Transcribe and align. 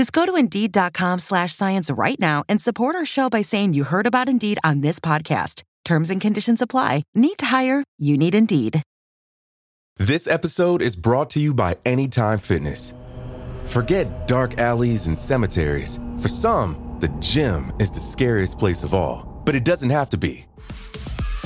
Just 0.00 0.14
go 0.14 0.24
to 0.24 0.34
Indeed.com 0.34 1.18
slash 1.18 1.52
science 1.52 1.90
right 1.90 2.18
now 2.18 2.42
and 2.48 2.58
support 2.58 2.96
our 2.96 3.04
show 3.04 3.28
by 3.28 3.42
saying 3.42 3.74
you 3.74 3.84
heard 3.84 4.06
about 4.06 4.30
Indeed 4.30 4.58
on 4.64 4.80
this 4.80 4.98
podcast. 4.98 5.62
Terms 5.84 6.08
and 6.08 6.22
conditions 6.22 6.62
apply. 6.62 7.02
Need 7.14 7.36
to 7.36 7.44
hire? 7.44 7.84
You 7.98 8.16
need 8.16 8.34
Indeed. 8.34 8.82
This 9.98 10.26
episode 10.26 10.80
is 10.80 10.96
brought 10.96 11.28
to 11.30 11.38
you 11.38 11.52
by 11.52 11.76
Anytime 11.84 12.38
Fitness. 12.38 12.94
Forget 13.66 14.26
dark 14.26 14.58
alleys 14.58 15.06
and 15.06 15.18
cemeteries. 15.18 16.00
For 16.16 16.28
some, 16.28 16.96
the 17.00 17.08
gym 17.20 17.70
is 17.78 17.90
the 17.90 18.00
scariest 18.00 18.58
place 18.58 18.82
of 18.82 18.94
all, 18.94 19.42
but 19.44 19.54
it 19.54 19.66
doesn't 19.66 19.90
have 19.90 20.08
to 20.10 20.16
be. 20.16 20.46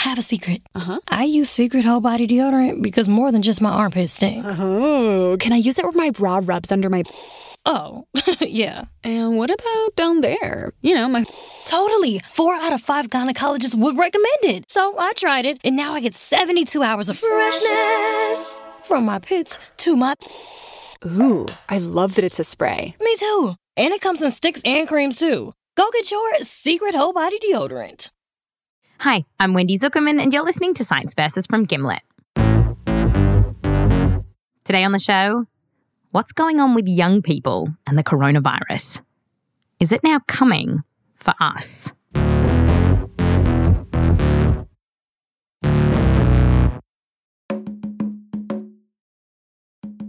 Psst. 0.00 0.04
Hey, 0.04 0.08
I 0.08 0.08
have 0.08 0.18
a 0.18 0.22
secret. 0.22 0.62
Uh 0.74 0.80
huh. 0.80 1.00
I 1.08 1.24
use 1.24 1.50
Secret 1.50 1.84
Whole 1.84 2.00
Body 2.00 2.26
Deodorant 2.26 2.82
because 2.82 3.08
more 3.08 3.30
than 3.32 3.42
just 3.42 3.60
my 3.60 3.70
armpits 3.70 4.12
stink. 4.12 4.44
Oh, 4.46 5.36
can 5.38 5.52
I 5.52 5.56
use 5.56 5.78
it 5.78 5.84
where 5.84 5.92
my 5.92 6.10
bra 6.10 6.40
rubs 6.42 6.72
under 6.72 6.88
my. 6.88 7.02
Oh, 7.66 8.06
yeah. 8.40 8.86
And 9.04 9.36
what 9.36 9.50
about 9.50 9.96
down 9.96 10.20
there? 10.22 10.72
You 10.82 10.94
know, 10.94 11.08
my. 11.08 11.24
Totally. 11.66 12.20
Four 12.28 12.54
out 12.54 12.72
of 12.72 12.80
five 12.80 13.08
gynecologists 13.08 13.74
would 13.76 13.98
recommend 13.98 14.42
it. 14.44 14.64
So 14.70 14.96
I 14.98 15.12
tried 15.14 15.46
it, 15.46 15.58
and 15.64 15.76
now 15.76 15.92
I 15.94 16.00
get 16.00 16.14
72 16.14 16.82
hours 16.82 17.08
of 17.08 17.18
freshness 17.18 18.66
from 18.82 19.04
my 19.04 19.18
pits 19.18 19.58
to 19.78 19.96
my. 19.96 20.14
Ooh, 21.06 21.46
I 21.68 21.78
love 21.78 22.14
that 22.16 22.24
it's 22.24 22.38
a 22.38 22.44
spray. 22.44 22.94
Me 23.00 23.16
too. 23.16 23.54
And 23.76 23.94
it 23.94 24.00
comes 24.00 24.22
in 24.22 24.30
sticks 24.30 24.60
and 24.64 24.88
creams 24.88 25.16
too. 25.16 25.52
Go 25.76 25.90
get 25.92 26.10
your 26.10 26.40
Secret 26.42 26.94
Whole 26.94 27.12
Body 27.12 27.38
Deodorant. 27.38 28.09
Hi, 29.02 29.24
I'm 29.38 29.54
Wendy 29.54 29.78
Zukerman, 29.78 30.20
and 30.20 30.30
you're 30.30 30.44
listening 30.44 30.74
to 30.74 30.84
Science 30.84 31.14
Versus 31.14 31.46
from 31.46 31.64
Gimlet. 31.64 32.02
Today 34.64 34.84
on 34.84 34.92
the 34.92 34.98
show, 34.98 35.46
what's 36.10 36.32
going 36.32 36.60
on 36.60 36.74
with 36.74 36.86
young 36.86 37.22
people 37.22 37.70
and 37.86 37.96
the 37.96 38.04
coronavirus? 38.04 39.00
Is 39.80 39.90
it 39.92 40.02
now 40.04 40.20
coming 40.28 40.82
for 41.14 41.32
us? 41.40 41.90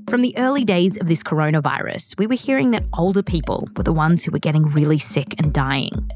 From 0.10 0.22
the 0.22 0.34
early 0.36 0.66
days 0.66 0.98
of 0.98 1.08
this 1.08 1.24
coronavirus, 1.24 2.18
we 2.18 2.28
were 2.28 2.36
hearing 2.36 2.72
that 2.72 2.84
older 2.98 3.24
people 3.24 3.70
were 3.78 3.84
the 3.84 3.94
ones 3.94 4.26
who 4.26 4.32
were 4.32 4.40
getting 4.40 4.64
really 4.64 4.98
sick 4.98 5.34
and 5.38 5.54
dying. 5.54 6.12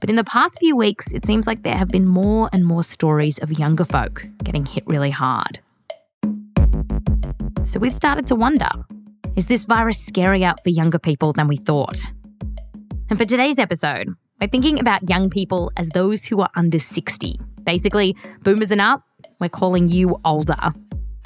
But 0.00 0.10
in 0.10 0.16
the 0.16 0.24
past 0.24 0.58
few 0.58 0.76
weeks, 0.76 1.12
it 1.12 1.24
seems 1.26 1.46
like 1.46 1.62
there 1.62 1.76
have 1.76 1.88
been 1.88 2.06
more 2.06 2.48
and 2.52 2.64
more 2.64 2.82
stories 2.82 3.38
of 3.38 3.58
younger 3.58 3.84
folk 3.84 4.26
getting 4.42 4.66
hit 4.66 4.84
really 4.86 5.10
hard. 5.10 5.60
So 7.64 7.80
we've 7.80 7.94
started 7.94 8.26
to 8.28 8.34
wonder 8.34 8.68
is 9.36 9.46
this 9.46 9.64
virus 9.64 9.98
scarier 9.98 10.54
for 10.62 10.70
younger 10.70 10.98
people 10.98 11.32
than 11.32 11.48
we 11.48 11.56
thought? 11.56 11.98
And 13.10 13.18
for 13.18 13.24
today's 13.24 13.58
episode, 13.58 14.08
we're 14.40 14.48
thinking 14.48 14.78
about 14.78 15.08
young 15.08 15.28
people 15.28 15.72
as 15.76 15.88
those 15.88 16.24
who 16.24 16.40
are 16.40 16.50
under 16.54 16.78
60. 16.78 17.40
Basically, 17.64 18.16
boomers 18.42 18.70
and 18.70 18.80
up, 18.80 19.02
we're 19.40 19.48
calling 19.48 19.88
you 19.88 20.20
older. 20.24 20.72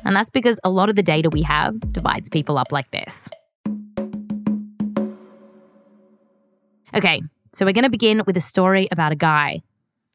And 0.04 0.16
that's 0.16 0.30
because 0.30 0.58
a 0.64 0.70
lot 0.70 0.88
of 0.88 0.96
the 0.96 1.02
data 1.02 1.28
we 1.28 1.42
have 1.42 1.74
divides 1.92 2.28
people 2.28 2.56
up 2.56 2.72
like 2.72 2.90
this. 2.92 3.28
Okay, 6.94 7.20
so 7.52 7.64
we're 7.64 7.72
going 7.72 7.84
to 7.84 7.90
begin 7.90 8.22
with 8.26 8.36
a 8.36 8.40
story 8.40 8.88
about 8.90 9.12
a 9.12 9.16
guy, 9.16 9.60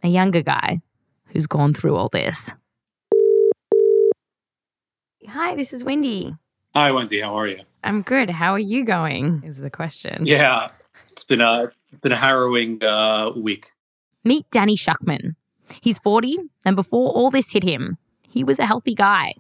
a 0.03 0.07
younger 0.07 0.41
guy, 0.41 0.81
who's 1.27 1.47
gone 1.47 1.73
through 1.73 1.95
all 1.95 2.09
this. 2.09 2.51
Hi, 5.27 5.55
this 5.55 5.73
is 5.73 5.83
Wendy. 5.83 6.35
Hi, 6.75 6.91
Wendy. 6.91 7.21
How 7.21 7.37
are 7.39 7.47
you? 7.47 7.59
I'm 7.83 8.01
good. 8.01 8.29
How 8.29 8.51
are 8.53 8.59
you 8.59 8.85
going? 8.85 9.43
Is 9.45 9.57
the 9.57 9.69
question. 9.69 10.25
Yeah, 10.25 10.67
it's 11.11 11.23
been 11.23 11.41
a 11.41 11.65
it's 11.91 12.01
been 12.01 12.11
a 12.11 12.17
harrowing 12.17 12.83
uh, 12.83 13.31
week. 13.35 13.71
Meet 14.23 14.49
Danny 14.51 14.75
Schuchman. 14.75 15.35
He's 15.81 15.97
40, 15.99 16.37
and 16.65 16.75
before 16.75 17.09
all 17.11 17.31
this 17.31 17.51
hit 17.51 17.63
him, 17.63 17.97
he 18.29 18.43
was 18.43 18.59
a 18.59 18.65
healthy 18.65 18.95
guy. 18.95 19.33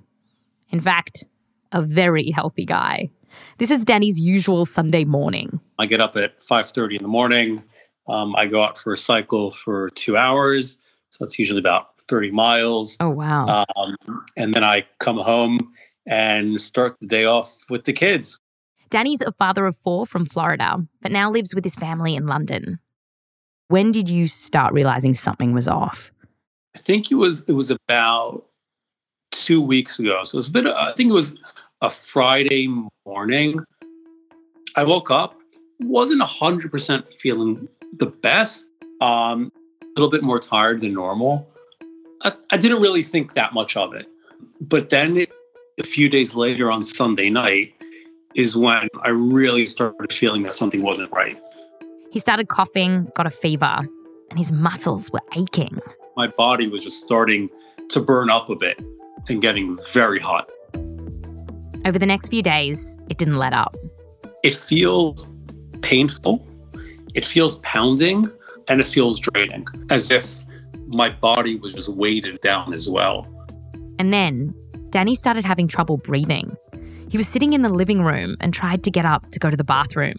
In 0.69 0.79
fact, 0.79 1.25
a 1.71 1.81
very 1.81 2.31
healthy 2.31 2.65
guy. 2.65 3.09
This 3.57 3.71
is 3.71 3.85
Danny's 3.85 4.19
usual 4.19 4.65
Sunday 4.65 5.05
morning. 5.05 5.59
I 5.77 5.85
get 5.85 6.01
up 6.01 6.15
at 6.15 6.41
five 6.41 6.69
thirty 6.69 6.95
in 6.95 7.01
the 7.01 7.07
morning. 7.07 7.63
Um, 8.07 8.35
I 8.35 8.47
go 8.47 8.63
out 8.63 8.77
for 8.77 8.93
a 8.93 8.97
cycle 8.97 9.51
for 9.51 9.89
two 9.91 10.17
hours, 10.17 10.77
so 11.09 11.25
it's 11.25 11.39
usually 11.39 11.59
about 11.59 12.01
thirty 12.07 12.31
miles. 12.31 12.97
Oh 12.99 13.09
wow! 13.09 13.65
Um, 13.75 14.25
and 14.35 14.53
then 14.53 14.63
I 14.63 14.85
come 14.99 15.17
home 15.17 15.59
and 16.05 16.59
start 16.59 16.97
the 16.99 17.07
day 17.07 17.25
off 17.25 17.55
with 17.69 17.85
the 17.85 17.93
kids. 17.93 18.39
Danny's 18.89 19.21
a 19.21 19.31
father 19.31 19.65
of 19.65 19.75
four 19.75 20.05
from 20.05 20.25
Florida, 20.25 20.85
but 21.01 21.11
now 21.11 21.31
lives 21.31 21.55
with 21.55 21.63
his 21.63 21.75
family 21.75 22.15
in 22.15 22.27
London. 22.27 22.79
When 23.69 23.91
did 23.91 24.09
you 24.09 24.27
start 24.27 24.73
realizing 24.73 25.15
something 25.15 25.53
was 25.53 25.67
off? 25.67 26.11
I 26.75 26.79
think 26.79 27.11
it 27.11 27.15
was 27.15 27.41
it 27.47 27.53
was 27.53 27.71
about 27.71 28.45
two 29.31 29.61
weeks 29.61 29.99
ago. 29.99 30.23
So 30.23 30.35
it 30.35 30.37
was 30.37 30.47
a 30.47 30.51
bit. 30.51 30.67
I 30.67 30.93
think 30.93 31.09
it 31.09 31.13
was 31.13 31.35
a 31.81 31.89
Friday 31.89 32.67
morning. 33.05 33.59
I 34.75 34.83
woke 34.83 35.11
up, 35.11 35.39
wasn't 35.79 36.21
hundred 36.21 36.71
percent 36.71 37.11
feeling 37.11 37.67
the 37.93 38.07
best. 38.07 38.69
Um, 39.01 39.51
a 39.81 39.99
little 39.99 40.09
bit 40.09 40.23
more 40.23 40.39
tired 40.39 40.81
than 40.81 40.93
normal. 40.93 41.47
I, 42.21 42.33
I 42.49 42.57
didn't 42.57 42.81
really 42.81 43.03
think 43.03 43.33
that 43.33 43.53
much 43.53 43.77
of 43.77 43.93
it, 43.93 44.07
but 44.61 44.89
then 44.89 45.17
it, 45.17 45.31
a 45.79 45.83
few 45.83 46.09
days 46.09 46.35
later 46.35 46.71
on 46.71 46.83
Sunday 46.83 47.29
night 47.29 47.73
is 48.33 48.55
when 48.55 48.87
I 49.03 49.09
really 49.09 49.65
started 49.65 50.11
feeling 50.11 50.43
that 50.43 50.53
something 50.53 50.81
wasn't 50.81 51.11
right. 51.11 51.39
He 52.11 52.19
started 52.19 52.47
coughing, 52.47 53.07
got 53.15 53.27
a 53.27 53.31
fever, 53.31 53.87
and 54.29 54.39
his 54.39 54.51
muscles 54.51 55.11
were 55.11 55.21
aching. 55.35 55.79
My 56.15 56.27
body 56.27 56.67
was 56.67 56.83
just 56.83 57.01
starting 57.01 57.49
to 57.89 57.99
burn 57.99 58.29
up 58.29 58.49
a 58.49 58.55
bit 58.55 58.79
and 59.29 59.41
getting 59.41 59.77
very 59.91 60.19
hot. 60.19 60.49
Over 61.85 61.99
the 61.99 62.05
next 62.05 62.29
few 62.29 62.41
days, 62.41 62.97
it 63.09 63.17
didn't 63.17 63.37
let 63.37 63.53
up. 63.53 63.75
It 64.43 64.55
feels 64.55 65.27
painful, 65.83 66.45
it 67.13 67.25
feels 67.25 67.59
pounding, 67.59 68.27
and 68.67 68.81
it 68.81 68.87
feels 68.87 69.19
draining, 69.19 69.67
as 69.91 70.09
if 70.09 70.39
my 70.87 71.09
body 71.09 71.55
was 71.57 71.73
just 71.73 71.89
weighted 71.89 72.39
down 72.41 72.73
as 72.73 72.89
well. 72.89 73.27
And 73.99 74.11
then 74.11 74.53
Danny 74.89 75.15
started 75.15 75.45
having 75.45 75.67
trouble 75.67 75.97
breathing. 75.97 76.55
He 77.09 77.17
was 77.17 77.27
sitting 77.27 77.53
in 77.53 77.61
the 77.61 77.69
living 77.69 78.01
room 78.01 78.35
and 78.39 78.53
tried 78.53 78.83
to 78.85 78.91
get 78.91 79.05
up 79.05 79.29
to 79.31 79.39
go 79.39 79.49
to 79.49 79.57
the 79.57 79.63
bathroom. 79.63 80.15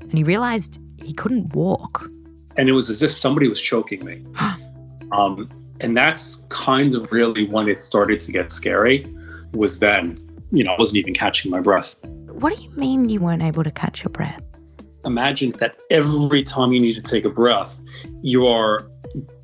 And 0.00 0.14
he 0.14 0.24
realized 0.24 0.80
he 1.04 1.12
couldn't 1.12 1.54
walk. 1.54 2.08
And 2.56 2.68
it 2.68 2.72
was 2.72 2.88
as 2.88 3.02
if 3.02 3.12
somebody 3.12 3.48
was 3.48 3.60
choking 3.60 4.04
me. 4.04 4.24
um, 5.12 5.50
and 5.80 5.96
that's 5.96 6.42
kind 6.48 6.94
of 6.94 7.10
really 7.12 7.46
when 7.46 7.68
it 7.68 7.80
started 7.80 8.20
to 8.22 8.32
get 8.32 8.50
scary, 8.50 9.06
was 9.52 9.80
then, 9.80 10.16
you 10.52 10.64
know, 10.64 10.72
I 10.72 10.76
wasn't 10.78 10.98
even 10.98 11.14
catching 11.14 11.50
my 11.50 11.60
breath. 11.60 11.96
What 12.28 12.56
do 12.56 12.62
you 12.62 12.70
mean 12.70 13.08
you 13.08 13.20
weren't 13.20 13.42
able 13.42 13.64
to 13.64 13.70
catch 13.70 14.02
your 14.02 14.10
breath? 14.10 14.42
Imagine 15.06 15.52
that 15.52 15.76
every 15.90 16.42
time 16.42 16.72
you 16.72 16.80
need 16.80 16.94
to 16.94 17.02
take 17.02 17.24
a 17.24 17.30
breath, 17.30 17.78
you 18.22 18.46
are 18.46 18.86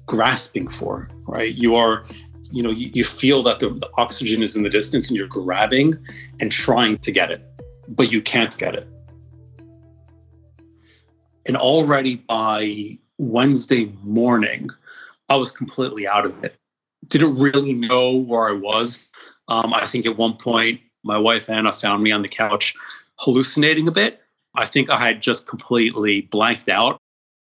grasping 0.06 0.68
for, 0.68 1.08
right? 1.26 1.54
You 1.54 1.74
are 1.74 2.04
you 2.50 2.62
know 2.62 2.70
you, 2.70 2.90
you 2.94 3.04
feel 3.04 3.42
that 3.42 3.58
the, 3.58 3.70
the 3.70 3.88
oxygen 3.98 4.42
is 4.42 4.56
in 4.56 4.62
the 4.62 4.70
distance 4.70 5.08
and 5.08 5.16
you're 5.16 5.26
grabbing 5.26 5.94
and 6.40 6.52
trying 6.52 6.98
to 6.98 7.12
get 7.12 7.30
it 7.30 7.42
but 7.88 8.10
you 8.10 8.20
can't 8.20 8.56
get 8.58 8.74
it. 8.74 8.88
And 11.44 11.56
already 11.56 12.16
by 12.16 12.98
wednesday 13.18 13.92
morning 14.02 14.70
i 15.28 15.36
was 15.36 15.50
completely 15.50 16.06
out 16.06 16.26
of 16.26 16.44
it. 16.44 16.56
Didn't 17.08 17.36
really 17.36 17.72
know 17.72 18.14
where 18.16 18.48
i 18.48 18.52
was. 18.52 19.10
Um, 19.48 19.74
i 19.74 19.86
think 19.86 20.06
at 20.06 20.16
one 20.16 20.36
point 20.36 20.80
my 21.02 21.18
wife 21.18 21.48
anna 21.48 21.72
found 21.72 22.02
me 22.02 22.12
on 22.12 22.22
the 22.22 22.28
couch 22.28 22.74
hallucinating 23.16 23.88
a 23.88 23.92
bit 23.92 24.20
I 24.56 24.66
think 24.66 24.90
I 24.90 24.98
had 24.98 25.20
just 25.22 25.46
completely 25.46 26.22
blanked 26.22 26.68
out. 26.68 26.98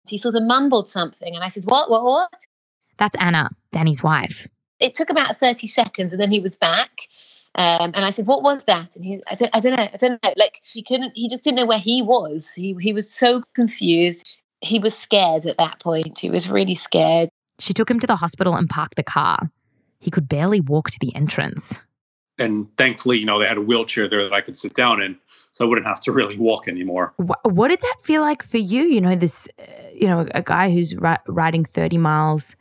He 0.09 0.17
sort 0.17 0.35
of 0.35 0.43
mumbled 0.43 0.87
something, 0.87 1.35
and 1.35 1.43
I 1.43 1.47
said, 1.49 1.63
What, 1.65 1.89
what, 1.89 2.03
what? 2.03 2.33
That's 2.97 3.15
Anna, 3.17 3.49
Danny's 3.71 4.03
wife. 4.03 4.47
It 4.79 4.95
took 4.95 5.09
about 5.09 5.37
30 5.37 5.67
seconds, 5.67 6.13
and 6.13 6.21
then 6.21 6.31
he 6.31 6.39
was 6.39 6.55
back. 6.55 6.91
Um, 7.55 7.91
and 7.95 8.05
I 8.05 8.11
said, 8.11 8.27
"What 8.27 8.43
was 8.43 8.61
that?" 8.67 8.95
And 8.95 9.03
he, 9.03 9.19
I 9.27 9.33
don't, 9.33 9.49
I 9.53 9.59
don't 9.59 9.75
know, 9.75 9.89
I 9.91 9.97
don't 9.97 10.23
know. 10.23 10.33
Like 10.37 10.61
he 10.71 10.83
couldn't, 10.83 11.13
he 11.15 11.27
just 11.27 11.43
didn't 11.43 11.57
know 11.57 11.65
where 11.65 11.79
he 11.79 12.03
was. 12.03 12.51
He 12.53 12.75
he 12.79 12.93
was 12.93 13.11
so 13.11 13.41
confused. 13.55 14.27
He 14.61 14.77
was 14.77 14.95
scared 14.95 15.47
at 15.47 15.57
that 15.57 15.79
point. 15.79 16.19
He 16.19 16.29
was 16.29 16.47
really 16.47 16.75
scared. 16.75 17.29
She 17.59 17.73
took 17.73 17.89
him 17.89 17.99
to 17.99 18.07
the 18.07 18.15
hospital 18.15 18.55
and 18.55 18.69
parked 18.69 18.95
the 18.95 19.03
car. 19.03 19.49
He 19.99 20.11
could 20.11 20.29
barely 20.29 20.61
walk 20.61 20.91
to 20.91 20.99
the 20.99 21.15
entrance. 21.15 21.79
And 22.39 22.67
thankfully, 22.77 23.17
you 23.17 23.25
know, 23.25 23.39
they 23.39 23.47
had 23.47 23.57
a 23.57 23.61
wheelchair 23.61 24.07
there 24.07 24.23
that 24.23 24.33
I 24.33 24.41
could 24.41 24.57
sit 24.57 24.75
down 24.75 25.01
in, 25.01 25.17
so 25.51 25.65
I 25.65 25.69
wouldn't 25.69 25.87
have 25.87 25.99
to 26.01 26.11
really 26.19 26.37
walk 26.37 26.67
anymore. 26.67 27.13
What, 27.17 27.69
did 27.69 27.81
that 27.81 27.97
feel 28.01 28.21
like 28.21 28.43
for 28.43 28.57
you? 28.57 28.83
You 28.83 29.01
know, 29.01 29.15
this, 29.15 29.47
uh, 29.59 29.63
you 29.93 30.07
know, 30.07 30.27
a 30.33 30.41
guy 30.41 30.71
who's 30.71 30.95
ri- 30.95 31.17
riding 31.27 31.65
30 31.65 31.97
miles 31.97 32.55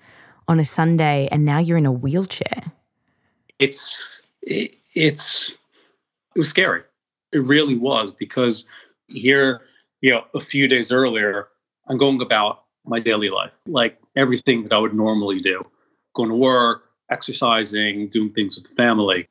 on 0.49 0.61
a 0.61 0.65
Sunday 0.65 1.29
and 1.31 1.45
now 1.45 1.59
you're 1.59 1.79
in 1.79 1.87
a 1.87 1.93
wheelchair. 1.93 2.73
It's, 3.59 4.23
it, 4.43 4.75
it's, 4.95 5.57
it 6.35 6.39
was 6.39 6.49
scary. 6.49 6.83
It 7.33 7.43
really 7.43 7.77
was 7.77 8.13
because 8.13 8.65
here, 9.09 9.63
you 10.01 10.13
know, 10.13 10.25
a 10.35 10.41
few 10.41 10.69
days 10.69 10.93
earlier, 10.93 11.49
I'm 11.89 11.99
going 11.99 12.21
about 12.21 12.65
my 12.85 13.01
daily 13.01 13.31
life, 13.31 13.53
like 13.67 13.99
everything 14.15 14.63
that 14.63 14.73
I 14.73 14.79
would 14.79 14.95
normally 14.95 15.41
do 15.41 15.67
going 16.17 16.31
to 16.31 16.35
work, 16.35 16.91
exercising, 17.11 18.09
doing 18.09 18.33
things 18.33 18.57
with 18.57 18.65
the 18.69 18.75
family. 18.75 19.29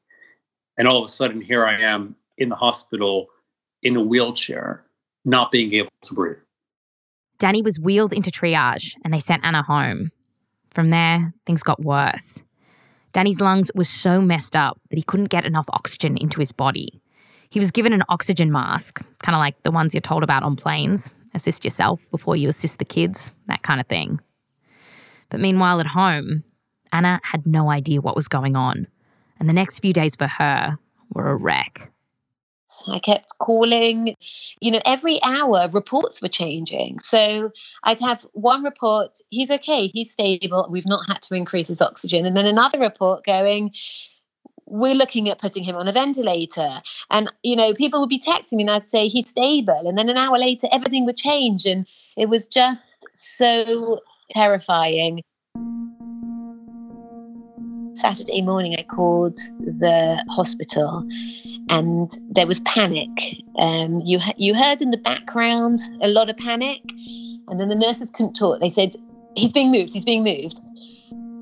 And 0.78 0.88
all 0.88 1.00
of 1.00 1.06
a 1.06 1.12
sudden, 1.12 1.42
here 1.42 1.66
I 1.66 1.80
am 1.80 2.16
in 2.38 2.50
the 2.50 2.56
hospital 2.56 3.28
in 3.82 3.96
a 3.96 4.02
wheelchair, 4.02 4.84
not 5.24 5.52
being 5.52 5.74
able 5.74 5.92
to 6.04 6.14
breathe. 6.14 6.38
Danny 7.40 7.62
was 7.62 7.80
wheeled 7.80 8.14
into 8.14 8.32
triage 8.32 8.94
and 9.04 9.14
they 9.14 9.20
sent 9.20 9.46
Anna 9.46 9.64
home. 9.64 10.12
From 10.72 10.90
there, 10.90 11.34
things 11.46 11.64
got 11.64 11.84
worse. 11.84 12.42
Danny's 13.14 13.40
lungs 13.40 13.72
were 13.76 13.86
so 13.86 14.20
messed 14.20 14.56
up 14.56 14.80
that 14.90 14.98
he 14.98 15.04
couldn't 15.04 15.30
get 15.30 15.46
enough 15.46 15.68
oxygen 15.72 16.18
into 16.18 16.40
his 16.40 16.52
body. 16.52 17.02
He 17.50 17.60
was 17.60 17.72
given 17.72 17.94
an 17.94 18.04
oxygen 18.10 18.52
mask, 18.52 19.02
kind 19.24 19.36
of 19.36 19.40
like 19.40 19.64
the 19.64 19.72
ones 19.72 19.94
you're 19.94 20.02
told 20.02 20.24
about 20.24 20.44
on 20.44 20.56
planes 20.56 21.14
assist 21.36 21.64
yourself 21.64 22.10
before 22.12 22.36
you 22.36 22.50
assist 22.50 22.80
the 22.80 22.86
kids, 22.86 23.34
that 23.48 23.62
kind 23.62 23.80
of 23.80 23.88
thing. 23.88 24.20
But 25.30 25.40
meanwhile, 25.40 25.80
at 25.80 25.88
home, 25.88 26.44
Anna 26.92 27.20
had 27.24 27.46
no 27.46 27.70
idea 27.70 28.02
what 28.02 28.16
was 28.16 28.28
going 28.28 28.56
on, 28.56 28.88
and 29.40 29.50
the 29.50 29.54
next 29.54 29.80
few 29.80 29.94
days 29.94 30.16
for 30.16 30.28
her 30.28 30.78
were 31.14 31.30
a 31.30 31.36
wreck. 31.36 31.92
I 32.88 33.00
kept 33.00 33.38
calling. 33.40 34.16
You 34.60 34.72
know, 34.72 34.82
every 34.86 35.20
hour 35.24 35.68
reports 35.70 36.22
were 36.22 36.30
changing. 36.30 37.00
So 37.00 37.52
I'd 37.84 38.00
have 38.00 38.26
one 38.34 38.64
report, 38.64 39.18
he's 39.30 39.52
okay, 39.52 39.88
he's 39.88 40.12
stable, 40.12 40.68
we've 40.70 40.86
not 40.86 41.08
had 41.08 41.22
to 41.24 41.36
increase 41.36 41.68
his 41.68 41.82
oxygen. 41.82 42.26
And 42.26 42.36
then 42.36 42.46
another 42.46 42.80
report 42.80 43.26
going, 43.26 43.72
we're 44.68 44.96
looking 44.96 45.30
at 45.30 45.40
putting 45.40 45.64
him 45.64 45.76
on 45.76 45.88
a 45.88 45.94
ventilator. 45.94 46.82
And, 47.12 47.32
you 47.44 47.56
know, 47.56 47.74
people 47.74 48.00
would 48.00 48.10
be 48.10 48.20
texting 48.20 48.54
me 48.54 48.64
and 48.64 48.72
I'd 48.72 48.88
say, 48.88 49.08
he's 49.08 49.30
stable. 49.30 49.88
And 49.88 49.98
then 49.98 50.10
an 50.10 50.18
hour 50.18 50.38
later, 50.38 50.68
everything 50.72 51.06
would 51.06 51.18
change. 51.18 51.66
And 51.66 51.86
it 52.18 52.30
was 52.30 52.48
just 52.48 53.06
so 53.14 54.00
terrifying. 54.32 55.22
Saturday 58.06 58.44
morning, 58.44 58.76
I 58.78 58.84
called 58.84 59.36
the 59.62 60.24
hospital 60.30 61.04
and 61.70 62.12
there 62.30 62.46
was 62.46 62.60
panic. 62.60 63.10
Um, 63.58 64.00
you, 64.02 64.20
you 64.38 64.54
heard 64.54 64.80
in 64.80 64.92
the 64.92 64.98
background 64.98 65.80
a 66.04 66.08
lot 66.08 66.30
of 66.30 66.38
panic. 66.38 66.82
And 67.48 67.60
then 67.60 67.68
the 67.68 67.74
nurses 67.74 68.12
couldn't 68.12 68.36
talk. 68.36 68.60
They 68.60 68.70
said, 68.70 68.96
he's 69.36 69.52
being 69.52 69.72
moved, 69.72 69.94
he's 69.94 70.06
being 70.06 70.24
moved. 70.24 70.60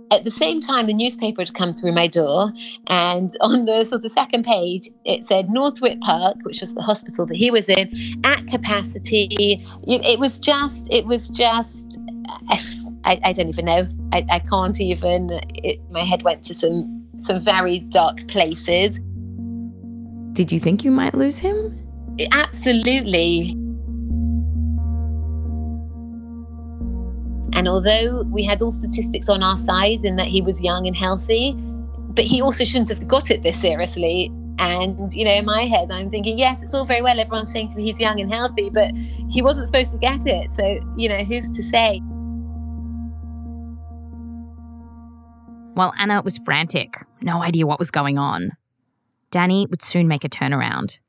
At 0.10 0.24
the 0.24 0.32
same 0.32 0.62
time, 0.62 0.86
the 0.86 0.94
newspaper 0.94 1.42
had 1.42 1.54
come 1.54 1.74
through 1.74 1.92
my 1.92 2.08
door, 2.08 2.54
and 2.88 3.36
on 3.42 3.66
the 3.66 3.84
sort 3.84 4.06
of 4.06 4.12
second 4.12 4.46
page, 4.46 4.88
it 5.04 5.26
said 5.26 5.50
Northwick 5.50 6.00
Park, 6.00 6.38
which 6.44 6.62
was 6.62 6.74
the 6.76 6.82
hospital 6.82 7.26
that 7.26 7.36
he 7.36 7.52
was 7.52 7.68
in, 7.68 7.92
at 8.24 8.48
capacity. 8.48 9.66
It 9.86 10.18
was 10.18 10.40
just, 10.40 10.88
it 10.92 11.08
was 11.08 11.28
just, 11.28 12.00
I, 13.06 13.20
I 13.24 13.34
don't 13.34 13.50
even 13.50 13.66
know. 13.66 13.88
I, 14.12 14.26
I 14.30 14.40
can't 14.40 14.80
even. 14.80 15.30
It, 15.56 15.80
my 15.92 16.04
head 16.04 16.24
went 16.24 16.44
to 16.46 16.54
some 16.54 17.08
some 17.20 17.44
very 17.44 17.80
dark 17.80 18.28
places. 18.28 19.00
Did 20.34 20.52
you 20.52 20.60
think 20.60 20.84
you 20.84 20.92
might 20.92 21.14
lose 21.14 21.38
him? 21.38 21.80
Absolutely. 22.32 23.58
And 27.56 27.68
although 27.68 28.24
we 28.24 28.44
had 28.44 28.62
all 28.62 28.72
statistics 28.72 29.30
on 29.30 29.44
our 29.44 29.58
side 29.58 30.04
in 30.04 30.16
that 30.16 30.28
he 30.28 30.42
was 30.42 30.62
young 30.62 30.88
and 30.88 30.96
healthy, 30.96 31.54
but 31.54 32.26
he 32.26 32.42
also 32.42 32.66
shouldn't 32.66 32.90
have 32.90 33.08
got 33.08 33.30
it 33.30 33.44
this 33.44 33.60
seriously. 33.60 34.32
And, 34.60 35.14
you 35.14 35.26
know, 35.26 35.34
in 35.34 35.46
my 35.46 35.64
head, 35.64 35.92
I'm 35.92 36.10
thinking, 36.10 36.38
yes, 36.38 36.64
it's 36.64 36.74
all 36.74 36.86
very 36.86 37.02
well. 37.02 37.20
Everyone's 37.20 37.52
saying 37.52 37.70
to 37.72 37.78
me 37.78 37.86
he's 37.86 38.00
young 38.00 38.20
and 38.20 38.32
healthy, 38.32 38.70
but 38.70 38.92
he 39.30 39.42
wasn't 39.42 39.68
supposed 39.68 39.92
to 39.92 39.98
get 39.98 40.26
it. 40.26 40.52
So, 40.52 40.80
you 40.98 41.10
know, 41.10 41.24
who's 41.24 41.50
to 41.50 41.64
say? 41.64 42.02
While 45.74 45.94
Anna 45.98 46.22
was 46.22 46.38
frantic, 46.38 47.04
no 47.22 47.42
idea 47.42 47.66
what 47.66 47.80
was 47.80 47.90
going 47.90 48.20
on, 48.20 48.52
Danny 49.32 49.66
would 49.72 49.82
soon 49.82 50.08
make 50.08 50.24
a 50.24 50.30
turnaround. 50.30 51.00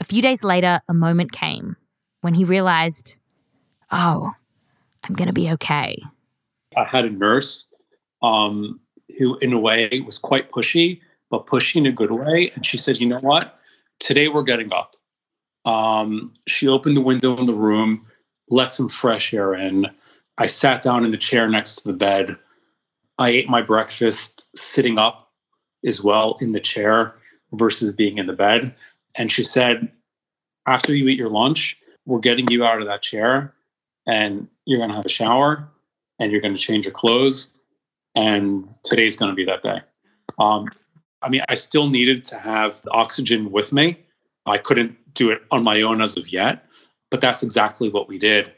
A 0.00 0.04
few 0.04 0.20
days 0.20 0.42
later, 0.42 0.80
a 0.88 0.94
moment 0.94 1.30
came 1.30 1.76
when 2.20 2.34
he 2.34 2.42
realized, 2.42 3.16
oh, 3.92 4.32
I'm 5.04 5.14
going 5.14 5.28
to 5.28 5.32
be 5.32 5.48
okay. 5.52 6.02
I 6.76 6.84
had 6.84 7.04
a 7.04 7.10
nurse 7.10 7.68
um, 8.20 8.80
who, 9.16 9.38
in 9.38 9.52
a 9.52 9.60
way, 9.60 10.02
was 10.04 10.18
quite 10.18 10.50
pushy, 10.50 11.00
but 11.30 11.46
pushy 11.46 11.76
in 11.76 11.86
a 11.86 11.92
good 11.92 12.10
way. 12.10 12.50
And 12.54 12.66
she 12.66 12.76
said, 12.76 13.00
You 13.00 13.06
know 13.06 13.20
what? 13.20 13.58
Today 14.00 14.26
we're 14.26 14.42
getting 14.42 14.72
up. 14.72 14.96
Um, 15.64 16.32
she 16.48 16.66
opened 16.66 16.96
the 16.96 17.00
window 17.00 17.38
in 17.38 17.46
the 17.46 17.54
room, 17.54 18.06
let 18.48 18.72
some 18.72 18.88
fresh 18.88 19.32
air 19.32 19.54
in. 19.54 19.86
I 20.38 20.46
sat 20.46 20.82
down 20.82 21.04
in 21.04 21.12
the 21.12 21.18
chair 21.18 21.48
next 21.48 21.76
to 21.76 21.84
the 21.84 21.92
bed. 21.92 22.36
I 23.20 23.28
ate 23.28 23.50
my 23.50 23.60
breakfast 23.60 24.48
sitting 24.56 24.98
up 24.98 25.30
as 25.86 26.02
well 26.02 26.38
in 26.40 26.52
the 26.52 26.60
chair 26.60 27.14
versus 27.52 27.94
being 27.94 28.16
in 28.16 28.26
the 28.26 28.32
bed. 28.32 28.74
And 29.14 29.30
she 29.30 29.42
said, 29.42 29.92
After 30.66 30.94
you 30.94 31.06
eat 31.06 31.18
your 31.18 31.28
lunch, 31.28 31.76
we're 32.06 32.20
getting 32.20 32.50
you 32.50 32.64
out 32.64 32.80
of 32.80 32.88
that 32.88 33.02
chair 33.02 33.54
and 34.06 34.48
you're 34.64 34.78
going 34.78 34.88
to 34.88 34.96
have 34.96 35.04
a 35.04 35.10
shower 35.10 35.68
and 36.18 36.32
you're 36.32 36.40
going 36.40 36.54
to 36.54 36.60
change 36.60 36.86
your 36.86 36.94
clothes. 36.94 37.50
And 38.14 38.66
today's 38.84 39.18
going 39.18 39.30
to 39.30 39.36
be 39.36 39.44
that 39.44 39.62
day. 39.62 39.82
Um, 40.38 40.68
I 41.20 41.28
mean, 41.28 41.42
I 41.50 41.56
still 41.56 41.90
needed 41.90 42.24
to 42.26 42.38
have 42.38 42.80
the 42.82 42.90
oxygen 42.90 43.52
with 43.52 43.70
me. 43.70 43.98
I 44.46 44.56
couldn't 44.56 44.96
do 45.12 45.30
it 45.30 45.42
on 45.50 45.62
my 45.62 45.82
own 45.82 46.00
as 46.00 46.16
of 46.16 46.32
yet, 46.32 46.64
but 47.10 47.20
that's 47.20 47.42
exactly 47.42 47.90
what 47.90 48.08
we 48.08 48.18
did. 48.18 48.50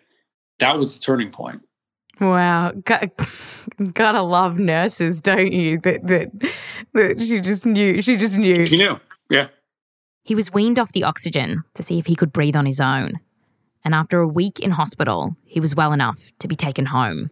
That 0.60 0.78
was 0.78 0.94
the 0.94 1.00
turning 1.00 1.32
point. 1.32 1.62
Wow, 2.20 2.72
Got, 2.84 3.10
gotta 3.94 4.22
love 4.22 4.58
nurses, 4.58 5.20
don't 5.20 5.52
you? 5.52 5.78
That 5.80 6.06
that 6.06 6.52
that 6.94 7.20
she 7.20 7.40
just 7.40 7.66
knew. 7.66 8.02
She 8.02 8.16
just 8.16 8.36
knew. 8.36 8.66
She 8.66 8.76
knew. 8.76 9.00
Yeah. 9.30 9.48
He 10.24 10.34
was 10.34 10.52
weaned 10.52 10.78
off 10.78 10.92
the 10.92 11.04
oxygen 11.04 11.64
to 11.74 11.82
see 11.82 11.98
if 11.98 12.06
he 12.06 12.14
could 12.14 12.32
breathe 12.32 12.54
on 12.54 12.66
his 12.66 12.80
own. 12.80 13.18
And 13.84 13.94
after 13.94 14.20
a 14.20 14.28
week 14.28 14.60
in 14.60 14.70
hospital, 14.70 15.34
he 15.44 15.58
was 15.58 15.74
well 15.74 15.92
enough 15.92 16.30
to 16.38 16.46
be 16.46 16.54
taken 16.54 16.86
home. 16.86 17.30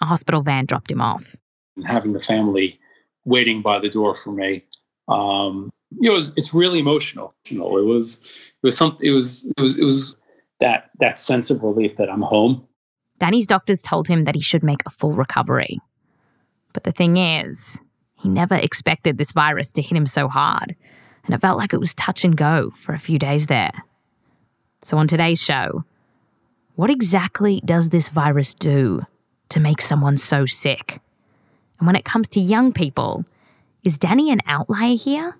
A 0.00 0.06
hospital 0.06 0.42
van 0.42 0.66
dropped 0.66 0.90
him 0.90 1.00
off. 1.00 1.36
And 1.76 1.86
having 1.86 2.12
the 2.12 2.20
family 2.20 2.80
waiting 3.24 3.62
by 3.62 3.78
the 3.78 3.88
door 3.88 4.16
for 4.16 4.32
me, 4.32 4.64
um, 5.08 5.70
you 6.00 6.08
know, 6.08 6.14
it 6.14 6.18
was, 6.18 6.32
it's 6.36 6.52
really 6.52 6.80
emotional. 6.80 7.34
You 7.46 7.58
know, 7.58 7.78
it 7.78 7.84
was 7.84 8.18
it 8.18 8.66
was 8.66 8.76
something. 8.76 9.06
It 9.06 9.10
was 9.10 9.44
it 9.56 9.60
was 9.60 9.78
it 9.78 9.84
was 9.84 10.20
that 10.60 10.90
that 11.00 11.20
sense 11.20 11.50
of 11.50 11.62
relief 11.62 11.96
that 11.96 12.10
I'm 12.10 12.22
home. 12.22 12.66
Danny's 13.22 13.46
doctors 13.46 13.82
told 13.82 14.08
him 14.08 14.24
that 14.24 14.34
he 14.34 14.40
should 14.40 14.64
make 14.64 14.82
a 14.84 14.90
full 14.90 15.12
recovery. 15.12 15.78
But 16.72 16.82
the 16.82 16.90
thing 16.90 17.18
is, 17.18 17.78
he 18.16 18.28
never 18.28 18.56
expected 18.56 19.16
this 19.16 19.30
virus 19.30 19.72
to 19.74 19.80
hit 19.80 19.96
him 19.96 20.06
so 20.06 20.26
hard, 20.26 20.74
and 21.24 21.32
it 21.32 21.40
felt 21.40 21.56
like 21.56 21.72
it 21.72 21.78
was 21.78 21.94
touch 21.94 22.24
and 22.24 22.36
go 22.36 22.70
for 22.70 22.92
a 22.92 22.98
few 22.98 23.20
days 23.20 23.46
there. 23.46 23.70
So, 24.82 24.96
on 24.96 25.06
today's 25.06 25.40
show, 25.40 25.84
what 26.74 26.90
exactly 26.90 27.62
does 27.64 27.90
this 27.90 28.08
virus 28.08 28.54
do 28.54 29.02
to 29.50 29.60
make 29.60 29.80
someone 29.82 30.16
so 30.16 30.44
sick? 30.44 31.00
And 31.78 31.86
when 31.86 31.94
it 31.94 32.04
comes 32.04 32.28
to 32.30 32.40
young 32.40 32.72
people, 32.72 33.24
is 33.84 33.98
Danny 33.98 34.32
an 34.32 34.40
outlier 34.46 34.96
here? 34.96 35.38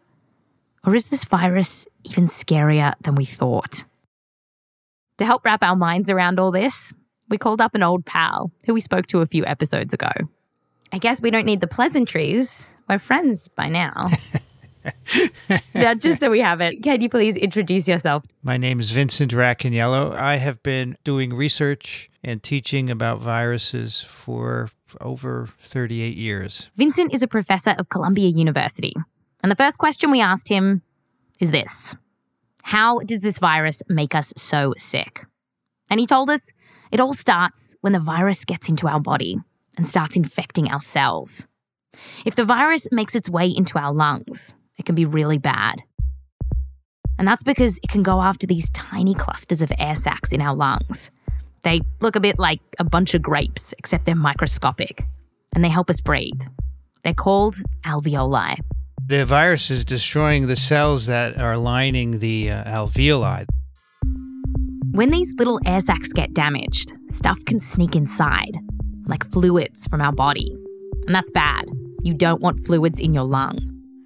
Or 0.87 0.95
is 0.95 1.09
this 1.09 1.25
virus 1.25 1.89
even 2.05 2.27
scarier 2.27 2.95
than 3.01 3.17
we 3.17 3.25
thought? 3.25 3.83
To 5.19 5.25
help 5.25 5.45
wrap 5.45 5.65
our 5.65 5.75
minds 5.75 6.11
around 6.11 6.39
all 6.39 6.53
this, 6.53 6.95
we 7.33 7.39
called 7.39 7.62
up 7.62 7.75
an 7.75 7.83
old 7.83 8.05
pal 8.05 8.53
who 8.67 8.75
we 8.75 8.81
spoke 8.83 9.07
to 9.07 9.21
a 9.23 9.27
few 9.27 9.45
episodes 9.47 9.95
ago. 9.95 10.11
I 10.93 10.99
guess 10.99 11.23
we 11.23 11.31
don't 11.31 11.47
need 11.47 11.62
the 11.62 11.67
pleasantries. 11.67 12.69
We're 12.91 12.99
friends 12.99 13.49
by 13.49 13.71
now. 13.71 14.11
now, 15.75 15.95
just 15.95 16.21
so 16.21 16.31
we 16.31 16.41
have 16.41 16.61
it, 16.61 16.83
can 16.83 17.01
you 17.01 17.09
please 17.09 17.35
introduce 17.35 17.89
yourself? 17.89 18.23
My 18.43 18.59
name 18.59 18.81
is 18.81 18.91
Vincent 18.91 19.33
Racaniello. 19.33 20.15
I 20.15 20.37
have 20.37 20.62
been 20.62 20.99
doing 21.05 21.33
research 21.33 22.11
and 22.23 22.43
teaching 22.43 22.91
about 22.91 23.21
viruses 23.21 24.03
for 24.03 24.69
over 25.01 25.49
38 25.59 26.15
years. 26.15 26.71
Vincent 26.77 27.15
is 27.15 27.23
a 27.23 27.29
professor 27.29 27.71
of 27.79 27.89
Columbia 27.89 28.29
University. 28.29 28.95
And 29.43 29.51
the 29.51 29.57
first 29.57 29.79
question 29.79 30.11
we 30.11 30.21
asked 30.21 30.51
him 30.51 30.83
is 31.41 31.51
this 31.51 31.97
How 32.65 32.99
does 32.99 33.21
this 33.21 33.39
virus 33.39 33.83
make 33.89 34.15
us 34.15 34.35
so 34.37 34.75
sick? 34.77 35.25
And 35.89 35.99
he 35.99 36.07
told 36.07 36.29
us 36.29 36.51
it 36.93 37.01
all 37.01 37.15
starts 37.15 37.75
when 37.81 37.95
the 37.95 37.99
virus 37.99 38.45
gets 38.45 38.69
into 38.69 38.87
our 38.87 39.01
body 39.01 39.39
and 39.79 39.89
starts 39.89 40.15
infecting 40.15 40.69
our 40.69 40.79
cells. 40.79 41.47
If 42.27 42.37
the 42.37 42.45
virus 42.45 42.87
makes 42.93 43.15
its 43.15 43.31
way 43.31 43.49
into 43.49 43.79
our 43.79 43.95
lungs, 43.95 44.55
it 44.77 44.85
can 44.85 44.95
be 44.95 45.07
really 45.07 45.39
bad. 45.39 45.83
And 47.19 47.27
that's 47.27 47.43
because 47.43 47.79
it 47.83 47.89
can 47.89 48.03
go 48.03 48.21
after 48.21 48.47
these 48.47 48.69
tiny 48.71 49.15
clusters 49.15 49.63
of 49.63 49.73
air 49.79 49.95
sacs 49.95 50.33
in 50.33 50.43
our 50.43 50.55
lungs. 50.55 51.11
They 51.63 51.81
look 52.01 52.15
a 52.15 52.21
bit 52.21 52.39
like 52.39 52.61
a 52.79 52.85
bunch 52.85 53.15
of 53.15 53.23
grapes, 53.23 53.73
except 53.79 54.05
they're 54.05 54.15
microscopic, 54.15 55.05
and 55.55 55.65
they 55.65 55.69
help 55.71 55.89
us 55.89 56.01
breathe. 56.01 56.43
They're 57.05 57.15
called 57.15 57.57
alveoli. 57.85 58.59
The 59.07 59.25
virus 59.25 59.71
is 59.71 59.85
destroying 59.85 60.47
the 60.47 60.57
cells 60.57 61.07
that 61.07 61.39
are 61.39 61.57
lining 61.57 62.19
the 62.19 62.51
uh, 62.51 62.65
alveoli. 62.65 63.47
When 64.93 65.09
these 65.09 65.33
little 65.39 65.59
air 65.65 65.81
sacs 65.81 66.13
get 66.13 66.35
damaged, 66.35 66.93
stuff 67.09 67.43
can 67.47 67.61
sneak 67.61 67.97
inside, 67.97 68.53
like 69.07 69.25
fluids 69.25 69.87
from 69.87 70.03
our 70.03 70.13
body. 70.13 70.55
And 71.07 71.15
that's 71.15 71.31
bad. 71.31 71.65
You 72.03 72.13
don't 72.13 72.43
want 72.43 72.59
fluids 72.59 73.01
in 73.01 73.15
your 73.15 73.25
lung. 73.25 73.59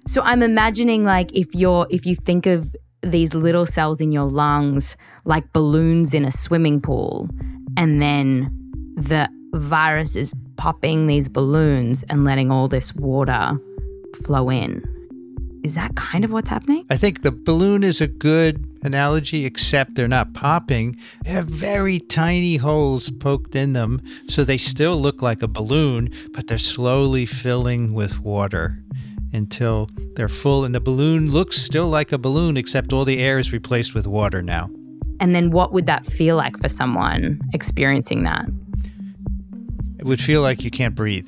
So 0.07 0.21
I'm 0.21 0.41
imagining 0.41 1.03
like 1.03 1.29
if 1.33 1.53
you're 1.53 1.87
if 1.89 2.05
you 2.05 2.15
think 2.15 2.45
of 2.45 2.73
these 3.03 3.33
little 3.33 3.65
cells 3.65 3.99
in 3.99 4.13
your 4.13 4.29
lungs 4.29 4.95
like 5.25 5.51
balloons 5.51 6.13
in 6.13 6.23
a 6.23 6.31
swimming 6.31 6.79
pool 6.79 7.29
and 7.75 8.01
then 8.01 8.49
the 8.95 9.29
virus 9.55 10.15
is 10.15 10.33
popping 10.55 11.07
these 11.07 11.27
balloons 11.27 12.05
and 12.09 12.23
letting 12.23 12.49
all 12.49 12.69
this 12.69 12.95
water 12.95 13.59
flow 14.23 14.49
in. 14.49 14.81
Is 15.67 15.75
that 15.75 15.97
kind 15.97 16.23
of 16.23 16.31
what's 16.31 16.47
happening? 16.47 16.85
I 16.89 16.95
think 16.95 17.23
the 17.23 17.31
balloon 17.31 17.83
is 17.83 17.99
a 17.99 18.07
good 18.07 18.65
analogy, 18.83 19.45
except 19.45 19.95
they're 19.95 20.07
not 20.07 20.33
popping. 20.33 20.95
They 21.25 21.31
have 21.31 21.47
very 21.47 21.99
tiny 21.99 22.55
holes 22.55 23.09
poked 23.09 23.53
in 23.53 23.73
them, 23.73 24.01
so 24.29 24.45
they 24.45 24.55
still 24.55 24.95
look 24.95 25.21
like 25.21 25.43
a 25.43 25.47
balloon, 25.49 26.09
but 26.31 26.47
they're 26.47 26.57
slowly 26.57 27.25
filling 27.25 27.93
with 27.93 28.21
water 28.21 28.81
until 29.33 29.89
they're 30.15 30.29
full. 30.29 30.63
And 30.63 30.73
the 30.73 30.79
balloon 30.79 31.31
looks 31.31 31.61
still 31.61 31.89
like 31.89 32.13
a 32.13 32.17
balloon, 32.17 32.55
except 32.55 32.93
all 32.93 33.03
the 33.03 33.19
air 33.19 33.37
is 33.37 33.51
replaced 33.51 33.93
with 33.93 34.07
water 34.07 34.41
now. 34.41 34.69
And 35.19 35.35
then 35.35 35.51
what 35.51 35.73
would 35.73 35.85
that 35.87 36.05
feel 36.05 36.37
like 36.37 36.57
for 36.57 36.69
someone 36.69 37.41
experiencing 37.51 38.23
that? 38.23 38.45
It 39.99 40.05
would 40.05 40.21
feel 40.21 40.41
like 40.41 40.63
you 40.63 40.71
can't 40.71 40.95
breathe. 40.95 41.27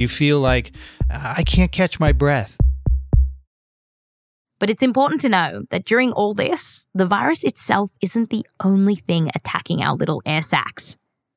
You 0.00 0.08
feel 0.08 0.40
like, 0.40 0.72
I 1.08 1.44
can't 1.44 1.70
catch 1.70 2.00
my 2.00 2.10
breath. 2.10 2.56
But 4.60 4.68
it's 4.70 4.82
important 4.82 5.22
to 5.22 5.28
know 5.28 5.62
that 5.70 5.86
during 5.86 6.12
all 6.12 6.34
this, 6.34 6.84
the 6.94 7.06
virus 7.06 7.42
itself 7.42 7.96
isn't 8.02 8.28
the 8.28 8.46
only 8.62 8.94
thing 8.94 9.30
attacking 9.34 9.82
our 9.82 9.96
little 9.96 10.22
air 10.26 10.42
sacs. 10.42 10.96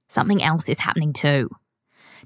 Something 0.10 0.44
else 0.44 0.68
is 0.70 0.80
happening 0.80 1.13
too. 1.13 1.50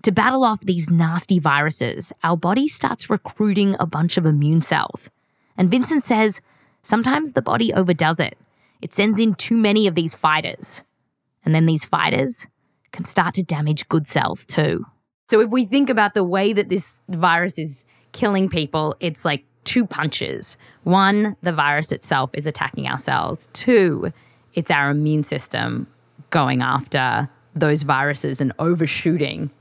To 0.01 0.11
battle 0.11 0.43
off 0.43 0.61
these 0.61 0.89
nasty 0.89 1.39
viruses, 1.39 2.11
our 2.23 2.35
body 2.35 2.67
starts 2.67 3.09
recruiting 3.09 3.75
a 3.79 3.85
bunch 3.85 4.17
of 4.17 4.25
immune 4.25 4.61
cells. 4.61 5.11
And 5.55 5.69
Vincent 5.71 6.03
says 6.03 6.41
sometimes 6.81 7.33
the 7.33 7.41
body 7.43 7.71
overdoes 7.73 8.19
it. 8.19 8.35
It 8.81 8.93
sends 8.93 9.19
in 9.19 9.35
too 9.35 9.55
many 9.55 9.85
of 9.87 9.93
these 9.93 10.15
fighters. 10.15 10.83
And 11.45 11.53
then 11.53 11.67
these 11.67 11.85
fighters 11.85 12.47
can 12.91 13.05
start 13.05 13.35
to 13.35 13.43
damage 13.43 13.87
good 13.87 14.07
cells 14.07 14.47
too. 14.47 14.83
So 15.29 15.41
if 15.41 15.51
we 15.51 15.65
think 15.65 15.89
about 15.89 16.15
the 16.15 16.23
way 16.23 16.53
that 16.53 16.69
this 16.69 16.93
virus 17.07 17.59
is 17.59 17.85
killing 18.13 18.49
people, 18.49 18.95
it's 18.99 19.23
like 19.23 19.45
two 19.67 19.85
punches. 19.85 20.57
One, 20.83 21.35
the 21.43 21.53
virus 21.53 21.91
itself 21.91 22.31
is 22.33 22.47
attacking 22.47 22.87
our 22.87 22.97
cells. 22.97 23.47
Two, 23.53 24.11
it's 24.53 24.71
our 24.71 24.89
immune 24.89 25.23
system 25.23 25.85
going 26.29 26.61
after 26.61 27.29
those 27.53 27.83
viruses 27.83 28.39
and 28.41 28.53
overshooting 28.59 29.51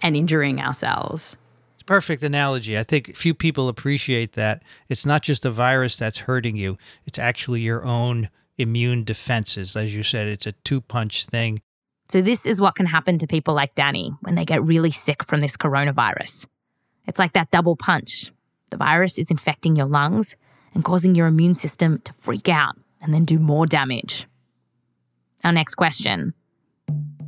and 0.00 0.16
injuring 0.16 0.60
ourselves. 0.60 1.36
It's 1.74 1.82
a 1.82 1.84
perfect 1.84 2.22
analogy. 2.22 2.78
I 2.78 2.84
think 2.84 3.16
few 3.16 3.34
people 3.34 3.68
appreciate 3.68 4.34
that. 4.34 4.62
It's 4.88 5.04
not 5.04 5.22
just 5.22 5.44
a 5.44 5.50
virus 5.50 5.96
that's 5.96 6.20
hurting 6.20 6.56
you, 6.56 6.78
it's 7.04 7.18
actually 7.18 7.60
your 7.60 7.84
own 7.84 8.30
immune 8.56 9.02
defenses. 9.02 9.76
As 9.76 9.94
you 9.96 10.04
said, 10.04 10.28
it's 10.28 10.46
a 10.46 10.52
two 10.52 10.80
punch 10.80 11.26
thing. 11.26 11.60
So, 12.08 12.22
this 12.22 12.46
is 12.46 12.60
what 12.60 12.76
can 12.76 12.86
happen 12.86 13.18
to 13.18 13.26
people 13.26 13.52
like 13.54 13.74
Danny 13.74 14.12
when 14.22 14.34
they 14.36 14.44
get 14.44 14.62
really 14.62 14.90
sick 14.90 15.24
from 15.24 15.40
this 15.40 15.56
coronavirus. 15.56 16.46
It's 17.06 17.18
like 17.18 17.32
that 17.32 17.50
double 17.50 17.76
punch 17.76 18.30
the 18.70 18.76
virus 18.76 19.18
is 19.18 19.30
infecting 19.30 19.76
your 19.76 19.86
lungs 19.86 20.36
and 20.74 20.84
causing 20.84 21.14
your 21.14 21.26
immune 21.26 21.54
system 21.54 22.00
to 22.04 22.12
freak 22.12 22.48
out 22.48 22.76
and 23.02 23.12
then 23.12 23.24
do 23.24 23.38
more 23.38 23.66
damage. 23.66 24.26
Our 25.44 25.52
next 25.52 25.76
question 25.76 26.34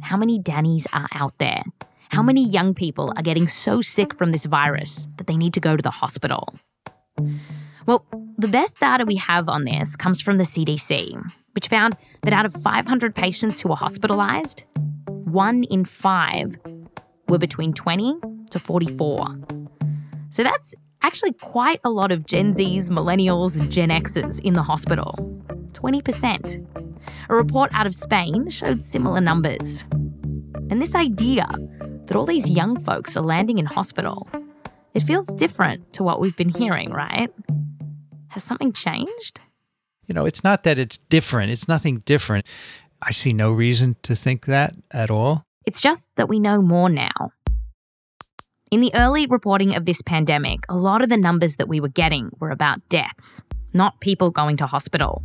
How 0.03 0.17
many 0.17 0.39
Dannys 0.39 0.87
are 0.93 1.09
out 1.15 1.39
there? 1.39 1.63
How 2.11 2.23
many 2.23 2.45
young 2.45 2.75
people 2.75 3.13
are 3.17 3.23
getting 3.23 3.47
so 3.47 3.81
sick 3.81 4.15
from 4.15 4.33
this 4.33 4.45
virus 4.45 5.07
that 5.17 5.27
they 5.27 5.37
need 5.37 5.55
to 5.55 5.61
go 5.61 5.77
to 5.77 5.83
the 5.83 5.91
hospital? 5.91 6.55
Well, 7.87 8.05
the 8.37 8.49
best 8.49 8.81
data 8.81 9.05
we 9.05 9.17
have 9.17 9.49
on 9.49 9.65
this 9.65 9.97
comes 9.97 10.21
from 10.21 10.39
the 10.39 10.45
CDC, 10.45 11.21
which 11.55 11.69
found 11.69 11.97
that 12.23 12.33
out 12.33 12.47
of 12.47 12.53
500 12.53 13.15
patients 13.15 13.61
who 13.61 13.69
were 13.69 13.77
hospitalized, 13.77 14.65
one 15.07 15.65
in 15.65 15.85
five 15.85 16.57
were 17.29 17.39
between 17.39 17.73
20 17.73 18.17
to 18.51 18.59
44. 18.59 19.39
So 20.31 20.43
that's 20.43 20.75
actually 21.03 21.33
quite 21.33 21.81
a 21.85 21.91
lot 21.91 22.13
of 22.13 22.27
Gen 22.27 22.55
Zs, 22.55 22.89
millennials, 22.89 23.61
and 23.61 23.71
Gen 23.71 23.91
Xs 23.91 24.41
in 24.41 24.55
the 24.55 24.63
hospital 24.63 25.15
20%. 25.73 26.67
A 27.29 27.35
report 27.35 27.71
out 27.73 27.87
of 27.87 27.95
Spain 27.95 28.49
showed 28.49 28.83
similar 28.83 29.21
numbers. 29.21 29.85
And 30.69 30.81
this 30.81 30.95
idea 30.95 31.47
that 32.07 32.17
all 32.17 32.27
these 32.27 32.51
young 32.51 32.79
folks 32.79 33.17
are 33.17 33.23
landing 33.23 33.59
in 33.59 33.67
hospital, 33.67 34.29
it 34.95 35.01
feels 35.01 35.27
different 35.27 35.93
to 35.95 36.03
what 36.03 36.21
we've 36.21 36.37
been 36.37 36.49
hearing, 36.49 36.91
right? 36.91 37.33
Has 38.29 38.45
something 38.45 38.73
changed? 38.73 39.41
You 40.07 40.15
know, 40.15 40.27
it's 40.27 40.45
not 40.45 40.65
that 40.65 40.79
it's 40.79 40.97
different, 40.97 41.53
it's 41.53 41.69
nothing 41.69 41.99
different. 42.01 42.47
I 43.01 43.13
see 43.13 43.33
no 43.33 43.53
reason 43.53 43.97
to 44.03 44.15
think 44.15 44.47
that 44.47 44.75
at 44.91 45.11
all. 45.11 45.45
It's 45.65 45.81
just 45.81 46.09
that 46.17 46.29
we 46.29 46.41
know 46.41 46.61
more 46.61 46.89
now. 46.91 47.33
In 48.71 48.79
the 48.79 48.95
early 48.95 49.27
reporting 49.27 49.75
of 49.75 49.85
this 49.85 50.01
pandemic, 50.01 50.61
a 50.69 50.77
lot 50.77 51.03
of 51.03 51.09
the 51.09 51.17
numbers 51.17 51.57
that 51.57 51.69
we 51.69 51.81
were 51.81 51.89
getting 51.89 52.31
were 52.39 52.53
about 52.53 52.89
deaths, 52.89 53.43
not 53.73 53.99
people 53.99 54.31
going 54.31 54.57
to 54.59 54.67
hospital. 54.67 55.25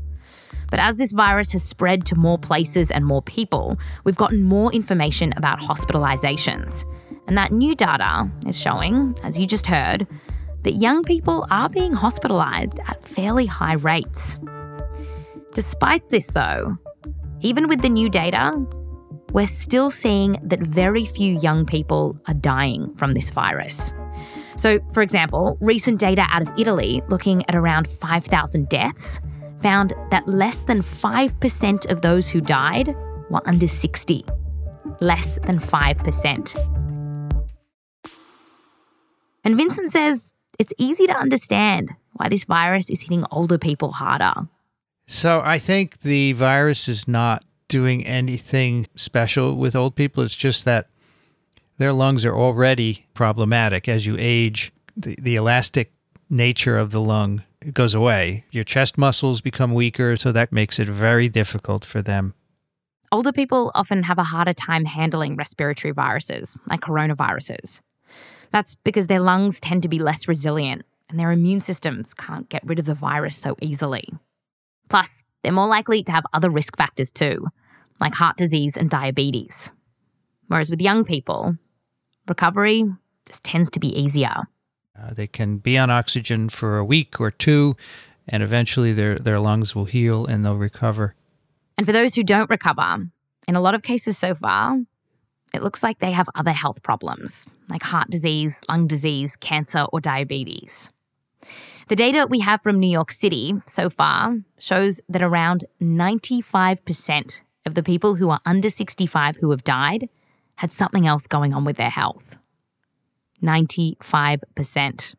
But 0.71 0.79
as 0.79 0.97
this 0.97 1.11
virus 1.11 1.51
has 1.51 1.61
spread 1.61 2.07
to 2.07 2.15
more 2.15 2.39
places 2.39 2.89
and 2.89 3.05
more 3.05 3.21
people, 3.21 3.77
we've 4.03 4.15
gotten 4.15 4.41
more 4.41 4.73
information 4.73 5.31
about 5.37 5.59
hospitalizations. 5.59 6.85
And 7.27 7.37
that 7.37 7.51
new 7.51 7.75
data 7.75 8.27
is 8.47 8.59
showing, 8.59 9.15
as 9.21 9.37
you 9.37 9.45
just 9.45 9.67
heard, 9.67 10.07
that 10.63 10.77
young 10.77 11.03
people 11.03 11.45
are 11.51 11.69
being 11.69 11.93
hospitalized 11.93 12.79
at 12.87 13.03
fairly 13.03 13.45
high 13.45 13.73
rates. 13.73 14.39
Despite 15.53 16.09
this, 16.09 16.25
though, 16.31 16.79
even 17.41 17.67
with 17.67 17.83
the 17.83 17.89
new 17.89 18.09
data, 18.09 18.53
we're 19.35 19.45
still 19.45 19.91
seeing 19.91 20.37
that 20.41 20.61
very 20.61 21.05
few 21.05 21.37
young 21.39 21.65
people 21.65 22.17
are 22.25 22.33
dying 22.33 22.89
from 22.93 23.13
this 23.13 23.31
virus. 23.31 23.91
So, 24.55 24.79
for 24.93 25.03
example, 25.03 25.57
recent 25.59 25.99
data 25.99 26.25
out 26.29 26.41
of 26.41 26.57
Italy, 26.57 27.01
looking 27.09 27.43
at 27.49 27.53
around 27.53 27.85
5,000 27.85 28.69
deaths, 28.69 29.19
found 29.61 29.93
that 30.09 30.25
less 30.25 30.61
than 30.61 30.81
5% 30.81 31.91
of 31.91 32.01
those 32.01 32.29
who 32.29 32.39
died 32.39 32.95
were 33.29 33.45
under 33.45 33.67
60. 33.67 34.23
Less 35.01 35.37
than 35.43 35.59
5%. 35.59 36.55
And 39.43 39.57
Vincent 39.57 39.91
says 39.91 40.31
it's 40.57 40.71
easy 40.77 41.07
to 41.07 41.13
understand 41.13 41.89
why 42.13 42.29
this 42.29 42.45
virus 42.45 42.89
is 42.89 43.01
hitting 43.01 43.25
older 43.31 43.57
people 43.57 43.91
harder. 43.91 44.47
So 45.07 45.41
I 45.43 45.59
think 45.59 45.99
the 46.03 46.31
virus 46.31 46.87
is 46.87 47.05
not 47.05 47.43
doing 47.67 48.05
anything 48.05 48.88
special 48.95 49.55
with 49.55 49.75
old 49.75 49.95
people. 49.95 50.24
It's 50.24 50.36
just 50.36 50.65
that 50.65 50.89
their 51.77 51.93
lungs 51.93 52.24
are 52.25 52.36
already 52.36 53.05
problematic. 53.13 53.88
As 53.88 54.05
you 54.05 54.15
age, 54.19 54.72
the, 54.95 55.15
the 55.19 55.36
elastic 55.36 55.91
nature 56.29 56.77
of 56.77 56.91
the 56.91 57.01
lung 57.01 57.43
goes 57.74 57.93
away. 57.93 58.45
Your 58.51 58.63
chest 58.63 58.98
muscles 58.98 59.41
become 59.41 59.74
weaker, 59.74 60.15
so 60.17 60.31
that 60.31 60.51
makes 60.51 60.79
it 60.79 60.88
very 60.88 61.29
difficult 61.29 61.84
for 61.84 62.01
them. 62.01 62.34
Older 63.12 63.31
people 63.31 63.72
often 63.75 64.03
have 64.03 64.17
a 64.17 64.24
harder 64.24 64.53
time 64.53 64.86
handling 64.86 65.36
respiratory 65.36 65.91
viruses, 65.91 66.57
like 66.67 66.81
coronaviruses. 66.81 67.81
That's 68.51 68.75
because 68.75 69.07
their 69.07 69.19
lungs 69.19 69.60
tend 69.60 69.84
to 69.84 69.89
be 69.89 70.00
less 70.00 70.27
resilient 70.27 70.84
and 71.10 71.19
their 71.19 71.31
immune 71.31 71.62
systems 71.62 72.13
can't 72.13 72.50
get 72.50 72.63
rid 72.65 72.79
of 72.79 72.86
the 72.86 72.93
virus 72.93 73.36
so 73.36 73.55
easily. 73.62 74.07
Plus, 74.89 75.24
they're 75.45 75.51
more 75.51 75.67
likely 75.67 76.01
to 76.01 76.11
have 76.11 76.25
other 76.33 76.49
risk 76.49 76.75
factors 76.75 77.11
too, 77.11 77.45
like 77.99 78.15
heart 78.15 78.35
disease 78.35 78.75
and 78.75 78.89
diabetes. 78.89 79.69
Whereas 80.47 80.71
with 80.71 80.81
young 80.81 81.03
people, 81.05 81.55
recovery 82.27 82.83
just 83.27 83.43
tends 83.43 83.69
to 83.69 83.79
be 83.79 83.89
easier. 83.89 84.47
Uh, 84.99 85.13
they 85.13 85.27
can 85.27 85.59
be 85.59 85.77
on 85.77 85.91
oxygen 85.91 86.49
for 86.49 86.79
a 86.79 86.83
week 86.83 87.21
or 87.21 87.29
two, 87.29 87.75
and 88.27 88.41
eventually 88.41 88.91
their, 88.91 89.19
their 89.19 89.39
lungs 89.39 89.75
will 89.75 89.85
heal 89.85 90.25
and 90.25 90.43
they'll 90.43 90.55
recover. 90.55 91.13
And 91.77 91.85
for 91.85 91.93
those 91.93 92.15
who 92.15 92.23
don't 92.23 92.49
recover, 92.49 93.05
in 93.47 93.55
a 93.55 93.61
lot 93.61 93.75
of 93.75 93.83
cases 93.83 94.17
so 94.17 94.33
far, 94.33 94.79
it 95.53 95.61
looks 95.61 95.83
like 95.83 95.99
they 95.99 96.11
have 96.11 96.27
other 96.33 96.53
health 96.53 96.81
problems, 96.81 97.45
like 97.69 97.83
heart 97.83 98.09
disease, 98.09 98.61
lung 98.67 98.87
disease, 98.87 99.35
cancer, 99.35 99.85
or 99.93 100.01
diabetes. 100.01 100.89
The 101.87 101.95
data 101.95 102.25
we 102.27 102.39
have 102.39 102.63
from 102.63 102.79
New 102.79 102.89
York 102.89 103.11
City 103.11 103.53
so 103.67 103.91
far 103.91 104.39
shows 104.57 105.01
that 105.07 105.21
around 105.21 105.65
95% 105.79 107.43
of 107.63 107.75
the 107.75 107.83
people 107.83 108.15
who 108.15 108.31
are 108.31 108.39
under 108.43 108.71
65 108.71 109.37
who 109.37 109.51
have 109.51 109.63
died 109.63 110.09
had 110.55 110.71
something 110.71 111.05
else 111.05 111.27
going 111.27 111.53
on 111.53 111.63
with 111.63 111.77
their 111.77 111.91
health. 111.91 112.37
95%. 113.43 115.15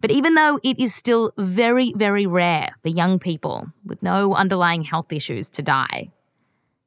But 0.00 0.10
even 0.10 0.34
though 0.34 0.58
it 0.64 0.80
is 0.80 0.92
still 0.92 1.32
very, 1.38 1.92
very 1.94 2.26
rare 2.26 2.70
for 2.82 2.88
young 2.88 3.20
people 3.20 3.68
with 3.84 4.02
no 4.02 4.34
underlying 4.34 4.82
health 4.82 5.12
issues 5.12 5.48
to 5.50 5.62
die, 5.62 6.10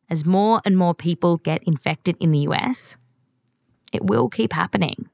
as 0.09 0.25
more 0.25 0.62
and 0.65 0.75
more 0.75 0.93
people 0.93 1.38
get 1.38 1.63
infected 1.63 2.17
in 2.19 2.31
the 2.31 2.39
US, 2.39 2.97
it 3.93 4.03
will 4.03 4.27
keep 4.27 4.51
happening. 4.51 5.09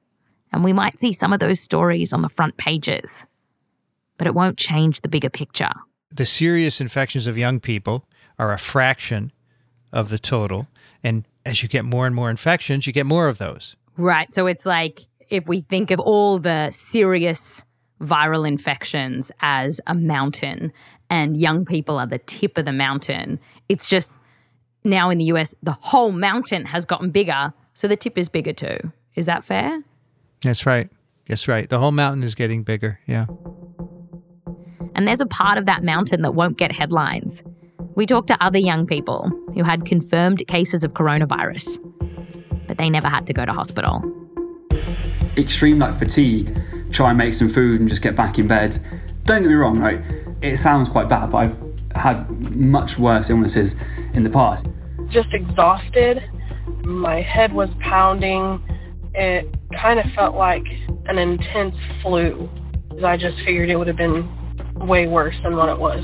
And 0.52 0.64
we 0.64 0.74
might 0.74 0.98
see 0.98 1.14
some 1.14 1.34
of 1.34 1.40
those 1.40 1.60
stories 1.60 2.14
on 2.14 2.24
the 2.24 2.30
front 2.30 2.58
pages. 2.58 3.28
But 4.18 4.28
it 4.28 4.36
won't 4.36 4.58
change 4.58 5.02
the 5.02 5.10
bigger 5.10 5.30
picture. 5.30 5.72
The 6.12 6.26
serious 6.26 6.80
infections 6.80 7.28
of 7.28 7.38
young 7.38 7.60
people 7.60 8.06
are 8.38 8.52
a 8.52 8.58
fraction 8.58 9.32
of 9.92 10.10
the 10.10 10.20
total. 10.20 10.68
And 11.04 11.26
as 11.46 11.64
you 11.64 11.70
get 11.70 11.86
more 11.86 12.06
and 12.06 12.16
more 12.16 12.30
infections, 12.30 12.88
you 12.88 12.94
get 12.94 13.06
more 13.06 13.28
of 13.28 13.38
those. 13.38 13.76
Right. 13.98 14.34
So 14.34 14.48
it's 14.48 14.66
like 14.66 15.02
if 15.30 15.48
we 15.48 15.62
think 15.62 15.92
of 15.92 16.00
all 16.00 16.40
the 16.40 16.72
serious 16.72 17.64
viral 18.02 18.48
infections 18.48 19.32
as 19.40 19.80
a 19.88 19.96
mountain 19.96 20.72
and 21.10 21.38
young 21.38 21.66
people 21.66 21.98
are 21.98 22.08
the 22.08 22.18
tip 22.20 22.58
of 22.58 22.66
the 22.66 22.74
mountain, 22.74 23.40
it's 23.70 23.88
just 23.88 24.14
now 24.84 25.10
in 25.10 25.18
the 25.18 25.26
US, 25.26 25.56
the 25.64 25.78
whole 25.80 26.12
mountain 26.12 26.66
has 26.66 26.86
gotten 26.86 27.12
bigger. 27.12 27.54
So 27.74 27.88
the 27.88 27.96
tip 27.96 28.18
is 28.18 28.30
bigger 28.30 28.54
too. 28.54 28.92
Is 29.16 29.26
that 29.26 29.44
fair? 29.44 29.82
That's 30.42 30.66
right. 30.66 30.90
That's 31.28 31.48
right. 31.48 31.70
The 31.70 31.80
whole 31.80 31.92
mountain 31.92 32.24
is 32.24 32.36
getting 32.36 32.64
bigger. 32.64 33.00
Yeah. 33.06 33.28
And 34.96 35.08
there's 35.08 35.22
a 35.22 35.26
part 35.26 35.58
of 35.58 35.66
that 35.66 35.84
mountain 35.84 36.22
that 36.22 36.34
won't 36.34 36.58
get 36.58 36.72
headlines. 36.72 37.44
We 37.96 38.06
talked 38.06 38.28
to 38.28 38.44
other 38.44 38.60
young 38.60 38.86
people 38.86 39.30
who 39.54 39.64
had 39.64 39.86
confirmed 39.86 40.46
cases 40.48 40.84
of 40.84 40.94
coronavirus, 40.94 41.78
but 42.68 42.78
they 42.78 42.90
never 42.90 43.08
had 43.08 43.28
to 43.28 43.34
go 43.34 43.46
to 43.46 43.52
hospital. 43.52 44.04
Extreme 45.38 45.80
like 45.80 45.94
fatigue, 45.94 46.58
try 46.92 47.10
and 47.10 47.18
make 47.18 47.34
some 47.34 47.50
food 47.50 47.80
and 47.80 47.90
just 47.90 48.02
get 48.02 48.16
back 48.16 48.40
in 48.40 48.48
bed. 48.48 48.78
Don't 49.26 49.42
get 49.42 49.50
me 49.50 49.56
wrong, 49.56 49.80
right? 49.80 50.02
It 50.42 50.58
sounds 50.58 50.90
quite 50.90 51.08
bad, 51.10 51.32
but 51.32 51.38
I've 51.38 51.58
had 51.96 52.30
much 52.56 52.98
worse 52.98 53.30
illnesses 53.30 53.76
in 54.14 54.24
the 54.24 54.30
past. 54.30 54.68
Just 55.10 55.34
exhausted. 55.34 56.24
My 56.86 57.22
head 57.22 57.54
was 57.54 57.70
pounding. 57.80 58.62
It 59.14 59.56
kind 59.82 60.00
of 60.00 60.06
felt 60.14 60.36
like 60.36 60.66
an 61.06 61.18
intense 61.18 61.76
flu. 62.02 62.50
I 63.04 63.18
just 63.18 63.38
figured 63.46 63.70
it 63.70 63.76
would 63.76 63.88
have 63.88 63.98
been 63.98 64.28
way 64.76 65.08
worse 65.08 65.36
than 65.44 65.56
what 65.56 65.70
it 65.70 65.78
was. 65.78 66.04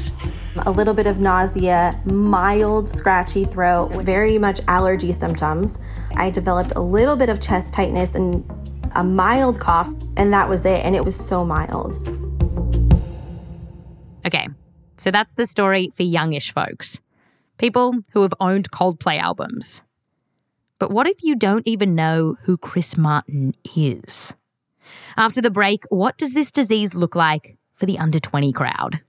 A 0.65 0.71
little 0.71 0.93
bit 0.93 1.07
of 1.07 1.19
nausea, 1.19 1.99
mild 2.05 2.87
scratchy 2.87 3.45
throat, 3.45 3.95
very 4.03 4.37
much 4.37 4.61
allergy 4.67 5.11
symptoms. 5.11 5.77
I 6.15 6.29
developed 6.29 6.73
a 6.75 6.81
little 6.81 7.15
bit 7.15 7.29
of 7.29 7.39
chest 7.39 7.71
tightness 7.71 8.15
and 8.15 8.43
a 8.95 9.03
mild 9.03 9.59
cough, 9.59 9.91
and 10.17 10.33
that 10.33 10.49
was 10.49 10.65
it. 10.65 10.83
And 10.85 10.95
it 10.95 11.05
was 11.05 11.15
so 11.15 11.45
mild. 11.45 11.95
Okay, 14.25 14.47
so 14.97 15.11
that's 15.11 15.33
the 15.33 15.47
story 15.47 15.89
for 15.95 16.03
youngish 16.03 16.51
folks 16.51 16.99
people 17.57 17.93
who 18.13 18.21
have 18.21 18.33
owned 18.39 18.71
Coldplay 18.71 19.19
albums. 19.19 19.81
But 20.79 20.91
what 20.91 21.07
if 21.07 21.21
you 21.23 21.35
don't 21.35 21.67
even 21.67 21.93
know 21.93 22.37
who 22.43 22.57
Chris 22.57 22.97
Martin 22.97 23.53
is? 23.75 24.33
After 25.17 25.41
the 25.41 25.51
break, 25.51 25.83
what 25.89 26.17
does 26.17 26.33
this 26.33 26.51
disease 26.51 26.95
look 26.95 27.15
like 27.15 27.57
for 27.79 27.85
the 27.85 27.97
under 27.97 28.19
20 28.19 28.51
crowd? 28.51 29.01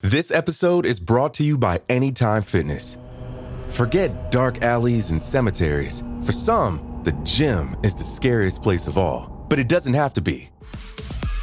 This 0.00 0.30
episode 0.30 0.86
is 0.86 1.00
brought 1.00 1.34
to 1.34 1.42
you 1.42 1.58
by 1.58 1.80
Anytime 1.88 2.42
Fitness. 2.42 2.96
Forget 3.68 4.30
dark 4.30 4.62
alleys 4.62 5.10
and 5.10 5.20
cemeteries. 5.20 6.04
For 6.24 6.30
some, 6.30 7.00
the 7.02 7.10
gym 7.24 7.76
is 7.82 7.94
the 7.94 8.04
scariest 8.04 8.62
place 8.62 8.86
of 8.86 8.98
all, 8.98 9.46
but 9.48 9.58
it 9.58 9.68
doesn't 9.68 9.94
have 9.94 10.14
to 10.14 10.20
be. 10.20 10.48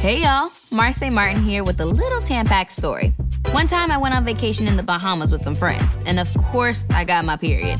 Hey 0.00 0.22
y'all, 0.22 0.50
Marsai 0.70 1.12
Martin 1.12 1.42
here 1.42 1.62
with 1.62 1.78
a 1.80 1.84
little 1.84 2.20
Tampax 2.20 2.70
story. 2.70 3.10
One 3.52 3.66
time 3.66 3.90
I 3.90 3.98
went 3.98 4.14
on 4.14 4.24
vacation 4.24 4.66
in 4.66 4.76
the 4.76 4.82
Bahamas 4.82 5.30
with 5.30 5.44
some 5.44 5.54
friends, 5.54 5.98
and 6.06 6.18
of 6.18 6.32
course, 6.44 6.86
I 6.90 7.04
got 7.04 7.24
my 7.26 7.36
period. 7.36 7.78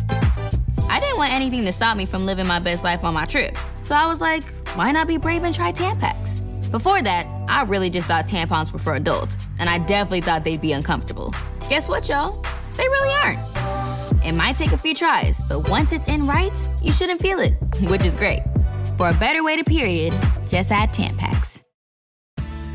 I 0.88 1.00
didn't 1.00 1.16
want 1.16 1.32
anything 1.32 1.64
to 1.64 1.72
stop 1.72 1.96
me 1.96 2.04
from 2.04 2.26
living 2.26 2.46
my 2.46 2.58
best 2.58 2.84
life 2.84 3.04
on 3.04 3.14
my 3.14 3.24
trip, 3.24 3.56
so 3.82 3.94
I 3.94 4.06
was 4.06 4.20
like, 4.20 4.44
why 4.74 4.92
not 4.92 5.08
be 5.08 5.16
brave 5.16 5.44
and 5.44 5.54
try 5.54 5.72
Tampax? 5.72 6.42
Before 6.70 7.00
that, 7.00 7.26
I 7.48 7.62
really 7.62 7.88
just 7.88 8.06
thought 8.06 8.26
tampons 8.26 8.70
were 8.70 8.78
for 8.78 8.94
adults, 8.94 9.38
and 9.58 9.70
I 9.70 9.78
definitely 9.78 10.20
thought 10.20 10.44
they'd 10.44 10.60
be 10.60 10.72
uncomfortable. 10.72 11.34
Guess 11.70 11.88
what, 11.88 12.06
y'all? 12.06 12.44
They 12.76 12.86
really 12.86 13.14
aren't. 13.14 14.26
It 14.26 14.32
might 14.32 14.58
take 14.58 14.72
a 14.72 14.78
few 14.78 14.94
tries, 14.94 15.42
but 15.44 15.70
once 15.70 15.94
it's 15.94 16.06
in 16.06 16.26
right, 16.26 16.68
you 16.82 16.92
shouldn't 16.92 17.22
feel 17.22 17.40
it, 17.40 17.52
which 17.80 18.04
is 18.04 18.14
great. 18.14 18.42
For 18.98 19.08
a 19.08 19.14
better 19.14 19.42
way 19.42 19.56
to 19.56 19.64
period, 19.64 20.12
just 20.46 20.70
add 20.70 20.92
Tampax. 20.92 21.62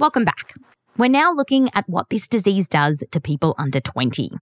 Welcome 0.00 0.24
back. 0.24 0.54
We're 0.98 1.08
now 1.08 1.32
looking 1.32 1.70
at 1.72 1.88
what 1.88 2.10
this 2.10 2.26
disease 2.26 2.66
does 2.66 3.04
to 3.12 3.20
people 3.20 3.54
under 3.58 3.78
20. 3.78 4.32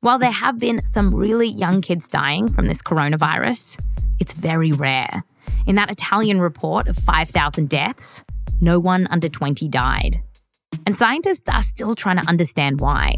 While 0.00 0.18
there 0.18 0.30
have 0.30 0.58
been 0.58 0.84
some 0.84 1.14
really 1.14 1.48
young 1.48 1.80
kids 1.80 2.06
dying 2.06 2.52
from 2.52 2.66
this 2.66 2.82
coronavirus, 2.82 3.78
it's 4.20 4.34
very 4.34 4.72
rare. 4.72 5.24
In 5.66 5.76
that 5.76 5.90
Italian 5.90 6.38
report 6.38 6.86
of 6.86 6.98
5,000 6.98 7.70
deaths, 7.70 8.22
no 8.60 8.78
one 8.78 9.06
under 9.06 9.26
20 9.26 9.68
died. 9.68 10.18
And 10.84 10.98
scientists 10.98 11.48
are 11.48 11.62
still 11.62 11.94
trying 11.94 12.18
to 12.18 12.28
understand 12.28 12.78
why. 12.78 13.16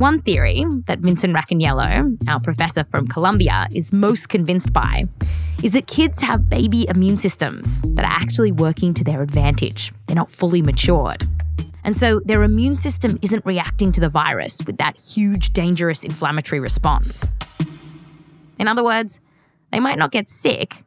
One 0.00 0.22
theory 0.22 0.64
that 0.86 1.00
Vincent 1.00 1.36
Racaniello, 1.36 2.16
our 2.26 2.40
professor 2.40 2.84
from 2.84 3.06
Columbia, 3.06 3.68
is 3.70 3.92
most 3.92 4.30
convinced 4.30 4.72
by 4.72 5.04
is 5.62 5.72
that 5.72 5.88
kids 5.88 6.22
have 6.22 6.48
baby 6.48 6.88
immune 6.88 7.18
systems 7.18 7.82
that 7.82 8.06
are 8.06 8.10
actually 8.10 8.50
working 8.50 8.94
to 8.94 9.04
their 9.04 9.20
advantage. 9.20 9.92
They're 10.06 10.16
not 10.16 10.30
fully 10.30 10.62
matured. 10.62 11.28
And 11.84 11.98
so 11.98 12.22
their 12.24 12.42
immune 12.44 12.78
system 12.78 13.18
isn't 13.20 13.44
reacting 13.44 13.92
to 13.92 14.00
the 14.00 14.08
virus 14.08 14.62
with 14.66 14.78
that 14.78 14.98
huge, 14.98 15.52
dangerous 15.52 16.02
inflammatory 16.02 16.60
response. 16.60 17.28
In 18.58 18.68
other 18.68 18.82
words, 18.82 19.20
they 19.70 19.80
might 19.80 19.98
not 19.98 20.12
get 20.12 20.30
sick 20.30 20.82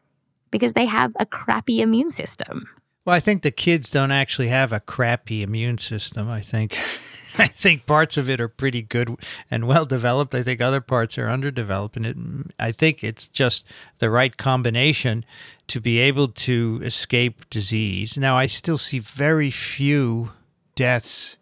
because 0.50 0.74
they 0.74 0.88
have 0.88 1.14
a 1.20 1.28
crappy 1.28 1.82
immune 1.82 2.10
system. 2.10 2.68
Well, 3.06 3.16
I 3.16 3.20
think 3.20 3.44
the 3.44 3.52
kids 3.52 3.92
don't 3.92 4.12
actually 4.12 4.48
have 4.48 4.74
a 4.74 4.80
crappy 4.80 5.44
immune 5.44 5.78
system. 5.78 6.32
I 6.32 6.40
think 6.40 6.80
I 7.38 7.48
think 7.48 7.86
parts 7.86 8.18
of 8.18 8.30
it 8.30 8.40
are 8.40 8.48
pretty 8.48 8.82
good 8.82 9.16
and 9.50 9.68
well 9.68 9.86
developed. 9.86 10.36
I 10.36 10.44
think 10.44 10.62
other 10.62 10.82
parts 10.82 11.18
are 11.18 11.30
underdeveloped, 11.30 11.98
and 11.98 12.06
it, 12.06 12.18
I 12.60 12.72
think 12.72 13.04
it's 13.04 13.28
just 13.28 13.68
the 14.00 14.10
right 14.10 14.36
combination 14.36 15.26
to 15.68 15.80
be 15.80 16.00
able 16.00 16.28
to 16.28 16.80
escape 16.84 17.50
disease. 17.50 18.18
Now, 18.18 18.38
I 18.38 18.48
still 18.48 18.78
see 18.78 19.00
very 19.00 19.50
few 19.50 20.32
deaths 20.76 21.38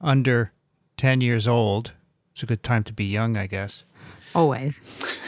under 0.00 0.52
ten 0.96 1.20
years 1.20 1.46
old. 1.46 1.92
It's 2.32 2.42
a 2.42 2.46
good 2.46 2.62
time 2.62 2.84
to 2.84 2.92
be 2.92 3.04
young, 3.04 3.36
I 3.36 3.46
guess. 3.46 3.84
Always. 4.34 4.80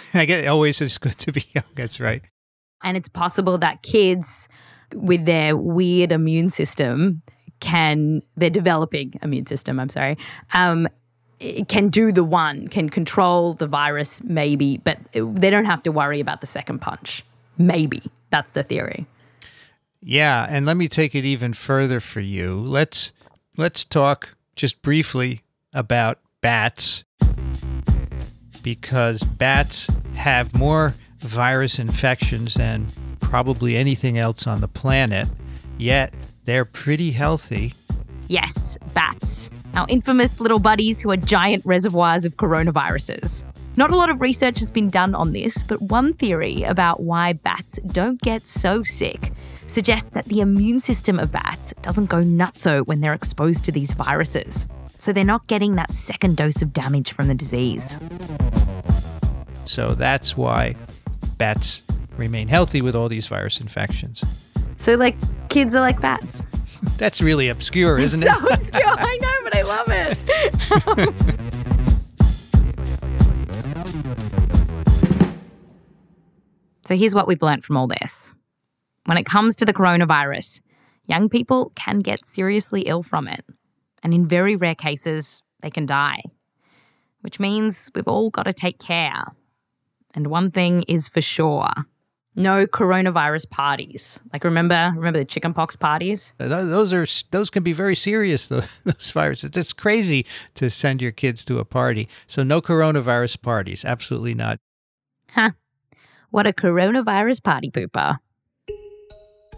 I 0.14 0.24
guess 0.24 0.46
always 0.46 0.80
is 0.80 0.98
good 0.98 1.18
to 1.18 1.32
be 1.32 1.44
young. 1.54 1.64
That's 1.74 2.00
right. 2.00 2.22
And 2.82 2.96
it's 2.96 3.08
possible 3.08 3.58
that 3.58 3.82
kids 3.82 4.48
with 4.94 5.24
their 5.24 5.56
weird 5.56 6.12
immune 6.12 6.50
system 6.50 7.22
can 7.60 8.22
their 8.36 8.50
developing 8.50 9.18
immune 9.22 9.46
system 9.46 9.78
i'm 9.78 9.88
sorry 9.88 10.16
um, 10.54 10.88
can 11.68 11.88
do 11.88 12.12
the 12.12 12.24
one 12.24 12.68
can 12.68 12.90
control 12.90 13.54
the 13.54 13.66
virus 13.66 14.22
maybe 14.24 14.78
but 14.78 14.98
they 15.12 15.50
don't 15.50 15.64
have 15.64 15.82
to 15.82 15.90
worry 15.90 16.20
about 16.20 16.40
the 16.40 16.46
second 16.46 16.80
punch. 16.80 17.24
Maybe. 17.56 18.02
That's 18.30 18.52
the 18.52 18.62
theory. 18.62 19.06
Yeah 20.02 20.46
and 20.48 20.66
let 20.66 20.76
me 20.76 20.88
take 20.88 21.14
it 21.14 21.24
even 21.24 21.54
further 21.54 22.00
for 22.00 22.20
you. 22.20 22.60
Let's 22.60 23.12
let's 23.56 23.84
talk 23.84 24.36
just 24.54 24.82
briefly 24.82 25.42
about 25.72 26.18
bats 26.42 27.04
because 28.62 29.22
bats 29.22 29.88
have 30.14 30.54
more 30.54 30.94
virus 31.20 31.78
infections 31.78 32.54
than 32.54 32.86
probably 33.20 33.76
anything 33.76 34.18
else 34.18 34.46
on 34.46 34.60
the 34.60 34.68
planet 34.68 35.28
yet 35.78 36.12
they're 36.44 36.64
pretty 36.64 37.10
healthy. 37.10 37.74
Yes, 38.28 38.78
bats. 38.94 39.50
Our 39.74 39.86
infamous 39.88 40.40
little 40.40 40.58
buddies 40.58 41.00
who 41.00 41.10
are 41.10 41.16
giant 41.16 41.64
reservoirs 41.64 42.24
of 42.24 42.36
coronaviruses. 42.36 43.42
Not 43.76 43.90
a 43.90 43.96
lot 43.96 44.10
of 44.10 44.20
research 44.20 44.58
has 44.58 44.70
been 44.70 44.88
done 44.88 45.14
on 45.14 45.32
this, 45.32 45.62
but 45.64 45.80
one 45.80 46.12
theory 46.12 46.62
about 46.64 47.02
why 47.02 47.32
bats 47.32 47.78
don't 47.86 48.20
get 48.20 48.46
so 48.46 48.82
sick 48.82 49.32
suggests 49.68 50.10
that 50.10 50.26
the 50.26 50.40
immune 50.40 50.80
system 50.80 51.18
of 51.18 51.32
bats 51.32 51.72
doesn't 51.82 52.06
go 52.06 52.20
nutso 52.20 52.86
when 52.86 53.00
they're 53.00 53.14
exposed 53.14 53.64
to 53.64 53.72
these 53.72 53.92
viruses. 53.92 54.66
So 54.96 55.12
they're 55.12 55.24
not 55.24 55.46
getting 55.46 55.76
that 55.76 55.92
second 55.92 56.36
dose 56.36 56.60
of 56.62 56.72
damage 56.72 57.12
from 57.12 57.28
the 57.28 57.34
disease. 57.34 57.96
So 59.64 59.94
that's 59.94 60.36
why 60.36 60.74
bats 61.38 61.82
remain 62.16 62.48
healthy 62.48 62.82
with 62.82 62.94
all 62.94 63.08
these 63.08 63.28
virus 63.28 63.60
infections. 63.60 64.22
So, 64.80 64.94
like, 64.94 65.14
kids 65.50 65.74
are 65.74 65.80
like 65.80 66.00
bats. 66.00 66.42
That's 66.96 67.20
really 67.20 67.50
obscure, 67.50 67.98
isn't 67.98 68.22
so 68.22 68.30
it? 68.30 68.34
So 68.34 68.48
obscure, 68.50 68.82
I 68.86 69.18
know, 69.20 69.34
but 69.44 69.54
I 69.54 69.60
love 69.62 69.88
it. 69.90 70.16
so, 76.86 76.96
here's 76.96 77.14
what 77.14 77.28
we've 77.28 77.42
learned 77.42 77.62
from 77.62 77.76
all 77.76 77.86
this. 77.86 78.34
When 79.04 79.18
it 79.18 79.26
comes 79.26 79.54
to 79.56 79.66
the 79.66 79.74
coronavirus, 79.74 80.62
young 81.04 81.28
people 81.28 81.72
can 81.74 82.00
get 82.00 82.24
seriously 82.24 82.80
ill 82.82 83.02
from 83.02 83.28
it. 83.28 83.44
And 84.02 84.14
in 84.14 84.24
very 84.24 84.56
rare 84.56 84.74
cases, 84.74 85.42
they 85.60 85.68
can 85.68 85.84
die. 85.84 86.22
Which 87.20 87.38
means 87.38 87.90
we've 87.94 88.08
all 88.08 88.30
got 88.30 88.44
to 88.44 88.54
take 88.54 88.78
care. 88.78 89.24
And 90.14 90.28
one 90.28 90.50
thing 90.50 90.84
is 90.88 91.06
for 91.06 91.20
sure 91.20 91.68
no 92.36 92.66
coronavirus 92.66 93.50
parties. 93.50 94.18
Like 94.32 94.44
remember, 94.44 94.92
remember 94.94 95.18
the 95.18 95.24
chickenpox 95.24 95.76
parties? 95.76 96.32
Those 96.38 96.92
are 96.92 97.06
those 97.30 97.50
can 97.50 97.62
be 97.62 97.72
very 97.72 97.96
serious. 97.96 98.48
Those 98.84 99.10
viruses. 99.12 99.50
It's 99.54 99.72
crazy 99.72 100.26
to 100.54 100.70
send 100.70 101.02
your 101.02 101.12
kids 101.12 101.44
to 101.46 101.58
a 101.58 101.64
party. 101.64 102.08
So 102.26 102.42
no 102.42 102.60
coronavirus 102.60 103.42
parties. 103.42 103.84
Absolutely 103.84 104.34
not. 104.34 104.58
Huh? 105.30 105.50
What 106.30 106.46
a 106.46 106.52
coronavirus 106.52 107.42
party 107.42 107.70
pooper. 107.70 108.16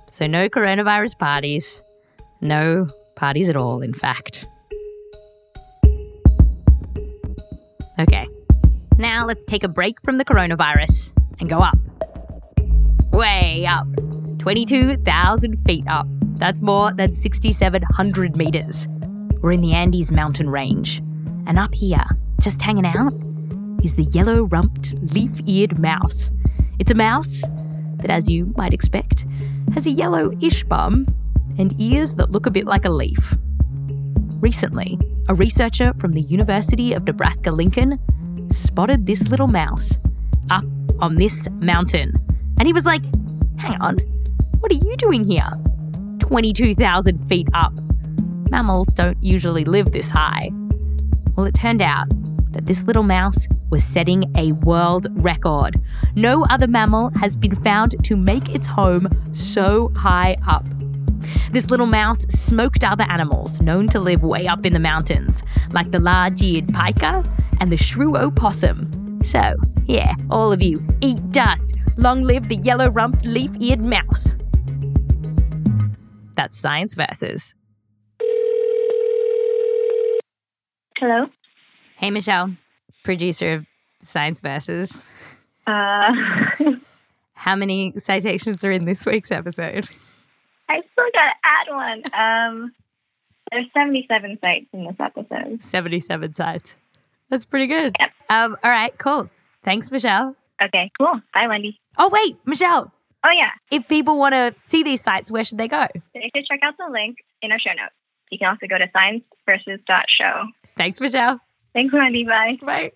So 0.08 0.26
no 0.26 0.48
coronavirus 0.48 1.18
parties. 1.18 1.82
No 2.40 2.88
parties 3.16 3.48
at 3.48 3.56
all. 3.56 3.82
In 3.82 3.92
fact. 3.92 4.46
Okay. 7.98 8.26
Now 8.98 9.26
let's 9.26 9.44
take 9.44 9.64
a 9.64 9.68
break 9.68 10.00
from 10.02 10.18
the 10.18 10.24
coronavirus 10.24 11.12
and 11.40 11.48
go 11.48 11.60
up 11.60 11.78
way 13.22 13.64
up 13.66 13.86
22,000 14.40 15.56
feet 15.60 15.84
up. 15.86 16.08
That's 16.38 16.60
more 16.60 16.92
than 16.92 17.12
6,700 17.12 18.36
meters. 18.36 18.88
We're 19.40 19.52
in 19.52 19.60
the 19.60 19.74
Andes 19.74 20.10
mountain 20.10 20.50
range. 20.50 20.98
And 21.46 21.56
up 21.56 21.72
here, 21.72 22.04
just 22.40 22.60
hanging 22.60 22.84
out, 22.84 23.12
is 23.84 23.94
the 23.94 24.08
yellow 24.10 24.42
rumped, 24.46 24.94
leaf 25.14 25.30
eared 25.46 25.78
mouse. 25.78 26.32
It's 26.80 26.90
a 26.90 26.96
mouse 26.96 27.42
that, 27.98 28.10
as 28.10 28.28
you 28.28 28.52
might 28.56 28.74
expect, 28.74 29.24
has 29.72 29.86
a 29.86 29.92
yellow 29.92 30.32
ish 30.40 30.64
bum 30.64 31.06
and 31.58 31.80
ears 31.80 32.16
that 32.16 32.32
look 32.32 32.46
a 32.46 32.50
bit 32.50 32.66
like 32.66 32.84
a 32.84 32.90
leaf. 32.90 33.36
Recently, 34.40 34.98
a 35.28 35.34
researcher 35.34 35.94
from 35.94 36.14
the 36.14 36.22
University 36.22 36.92
of 36.92 37.04
Nebraska 37.04 37.52
Lincoln 37.52 38.00
spotted 38.50 39.06
this 39.06 39.28
little 39.28 39.46
mouse 39.46 39.96
up 40.50 40.64
on 40.98 41.14
this 41.14 41.48
mountain 41.52 42.21
and 42.62 42.68
he 42.68 42.72
was 42.72 42.86
like, 42.86 43.02
Hang 43.58 43.80
on, 43.80 43.98
what 44.60 44.70
are 44.70 44.76
you 44.76 44.96
doing 44.96 45.24
here? 45.24 45.50
22,000 46.20 47.18
feet 47.18 47.48
up. 47.54 47.72
Mammals 48.52 48.86
don't 48.94 49.20
usually 49.20 49.64
live 49.64 49.90
this 49.90 50.08
high. 50.08 50.52
Well, 51.34 51.46
it 51.46 51.56
turned 51.56 51.82
out 51.82 52.06
that 52.52 52.66
this 52.66 52.84
little 52.84 53.02
mouse 53.02 53.48
was 53.70 53.82
setting 53.82 54.32
a 54.36 54.52
world 54.52 55.08
record. 55.10 55.80
No 56.14 56.44
other 56.50 56.68
mammal 56.68 57.10
has 57.18 57.36
been 57.36 57.56
found 57.64 57.96
to 58.04 58.16
make 58.16 58.48
its 58.48 58.68
home 58.68 59.08
so 59.32 59.90
high 59.96 60.36
up. 60.46 60.64
This 61.50 61.68
little 61.68 61.86
mouse 61.86 62.22
smoked 62.28 62.84
other 62.84 63.06
animals 63.08 63.60
known 63.60 63.88
to 63.88 63.98
live 63.98 64.22
way 64.22 64.46
up 64.46 64.64
in 64.64 64.72
the 64.72 64.78
mountains, 64.78 65.42
like 65.72 65.90
the 65.90 65.98
large 65.98 66.40
eared 66.40 66.68
pika 66.68 67.26
and 67.58 67.72
the 67.72 67.76
shrew 67.76 68.16
opossum. 68.16 69.01
So, 69.24 69.54
yeah, 69.86 70.14
all 70.30 70.52
of 70.52 70.62
you, 70.62 70.82
eat 71.00 71.30
dust. 71.30 71.76
Long 71.96 72.22
live 72.22 72.48
the 72.48 72.56
yellow 72.56 72.88
rumped 72.90 73.24
leaf 73.24 73.50
eared 73.60 73.80
mouse. 73.80 74.34
That's 76.34 76.58
Science 76.58 76.94
Versus. 76.94 77.54
Hello. 80.98 81.26
Hey, 81.96 82.10
Michelle, 82.10 82.56
producer 83.04 83.54
of 83.54 83.66
Science 84.00 84.40
Versus. 84.40 85.02
Uh, 85.66 86.12
How 87.34 87.56
many 87.56 87.92
citations 87.98 88.64
are 88.64 88.70
in 88.70 88.84
this 88.84 89.04
week's 89.04 89.30
episode? 89.30 89.88
I 90.68 90.80
still 90.92 91.06
gotta 91.12 91.34
add 91.44 91.74
one. 91.74 92.02
Um, 92.14 92.72
there's 93.50 93.66
77 93.74 94.38
sites 94.40 94.66
in 94.72 94.86
this 94.86 94.96
episode. 94.98 95.62
77 95.62 96.32
sites. 96.32 96.76
That's 97.32 97.46
pretty 97.46 97.66
good. 97.66 97.96
Yep. 97.98 98.10
Um, 98.28 98.56
all 98.62 98.70
right, 98.70 98.96
cool. 98.98 99.30
Thanks, 99.64 99.90
Michelle. 99.90 100.36
Okay, 100.62 100.90
cool. 101.00 101.18
Bye, 101.32 101.48
Wendy. 101.48 101.80
Oh, 101.96 102.10
wait, 102.12 102.36
Michelle. 102.44 102.92
Oh, 103.24 103.30
yeah. 103.34 103.48
If 103.70 103.88
people 103.88 104.18
want 104.18 104.34
to 104.34 104.54
see 104.64 104.82
these 104.82 105.00
sites, 105.00 105.30
where 105.30 105.42
should 105.42 105.56
they 105.56 105.66
go? 105.66 105.86
They 106.12 106.30
should 106.36 106.44
check 106.44 106.60
out 106.62 106.74
the 106.76 106.92
link 106.92 107.16
in 107.40 107.50
our 107.50 107.58
show 107.58 107.70
notes. 107.70 107.94
You 108.30 108.36
can 108.38 108.48
also 108.48 108.66
go 108.66 108.76
to 108.76 108.86
scienceversus.show. 108.88 110.46
Thanks, 110.76 111.00
Michelle. 111.00 111.40
Thanks, 111.72 111.94
Wendy. 111.94 112.24
Bye. 112.24 112.58
Bye. 112.62 112.92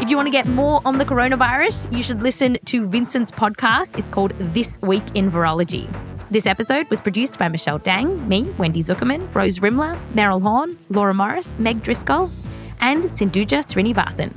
If 0.00 0.08
you 0.08 0.16
want 0.16 0.28
to 0.28 0.32
get 0.32 0.46
more 0.46 0.80
on 0.86 0.96
the 0.96 1.04
coronavirus, 1.04 1.94
you 1.94 2.02
should 2.02 2.22
listen 2.22 2.56
to 2.64 2.88
Vincent's 2.88 3.30
podcast. 3.30 3.98
It's 3.98 4.08
called 4.08 4.30
This 4.38 4.80
Week 4.80 5.04
in 5.14 5.30
Virology. 5.30 5.86
This 6.30 6.44
episode 6.44 6.90
was 6.90 7.00
produced 7.00 7.38
by 7.38 7.48
Michelle 7.48 7.78
Dang, 7.78 8.28
me, 8.28 8.42
Wendy 8.58 8.82
Zukerman, 8.82 9.34
Rose 9.34 9.60
Rimler, 9.60 9.98
Meryl 10.12 10.42
Horn, 10.42 10.76
Laura 10.90 11.14
Morris, 11.14 11.58
Meg 11.58 11.82
Driscoll, 11.82 12.30
and 12.80 13.02
Sinduja 13.04 13.64
Srinivasan. 13.64 14.34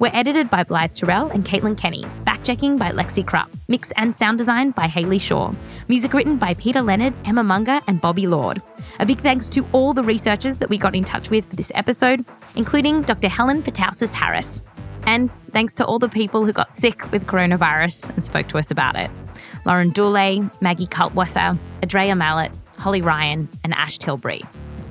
We're 0.00 0.10
edited 0.12 0.50
by 0.50 0.64
Blythe 0.64 0.94
Terrell 0.94 1.28
and 1.28 1.44
Caitlin 1.44 1.78
Kenney. 1.78 2.04
Back 2.24 2.42
checking 2.42 2.76
by 2.76 2.90
Lexi 2.90 3.24
Krupp. 3.24 3.50
Mix 3.68 3.92
and 3.92 4.12
sound 4.12 4.38
design 4.38 4.72
by 4.72 4.88
Haley 4.88 5.20
Shaw. 5.20 5.52
Music 5.86 6.12
written 6.12 6.38
by 6.38 6.54
Peter 6.54 6.82
Leonard, 6.82 7.14
Emma 7.24 7.44
Munger, 7.44 7.78
and 7.86 8.00
Bobby 8.00 8.26
Lord. 8.26 8.60
A 8.98 9.06
big 9.06 9.20
thanks 9.20 9.48
to 9.50 9.64
all 9.70 9.94
the 9.94 10.02
researchers 10.02 10.58
that 10.58 10.68
we 10.68 10.76
got 10.76 10.96
in 10.96 11.04
touch 11.04 11.30
with 11.30 11.48
for 11.48 11.54
this 11.54 11.70
episode, 11.76 12.24
including 12.56 13.02
Dr. 13.02 13.28
Helen 13.28 13.62
Petousis-Harris. 13.62 14.60
And 15.04 15.30
thanks 15.52 15.72
to 15.76 15.86
all 15.86 16.00
the 16.00 16.08
people 16.08 16.44
who 16.44 16.52
got 16.52 16.74
sick 16.74 17.08
with 17.12 17.26
coronavirus 17.26 18.10
and 18.10 18.24
spoke 18.24 18.48
to 18.48 18.58
us 18.58 18.72
about 18.72 18.96
it. 18.96 19.08
Lauren 19.68 19.92
Dulay, 19.92 20.50
Maggie 20.62 20.86
Kaltwasser, 20.86 21.58
Adria 21.82 22.16
Mallett, 22.16 22.50
Holly 22.78 23.02
Ryan, 23.02 23.50
and 23.64 23.74
Ash 23.74 23.98
Tilbury. 23.98 24.42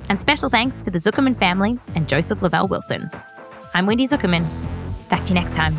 And 0.08 0.20
special 0.20 0.48
thanks 0.48 0.80
to 0.82 0.90
the 0.92 0.98
Zukerman 0.98 1.36
family 1.36 1.80
and 1.96 2.08
Joseph 2.08 2.42
Lavelle 2.42 2.68
Wilson. 2.68 3.10
I'm 3.74 3.86
Wendy 3.86 4.06
Zukerman. 4.06 4.46
Back 5.08 5.24
to 5.24 5.30
you 5.30 5.34
next 5.34 5.56
time. 5.56 5.74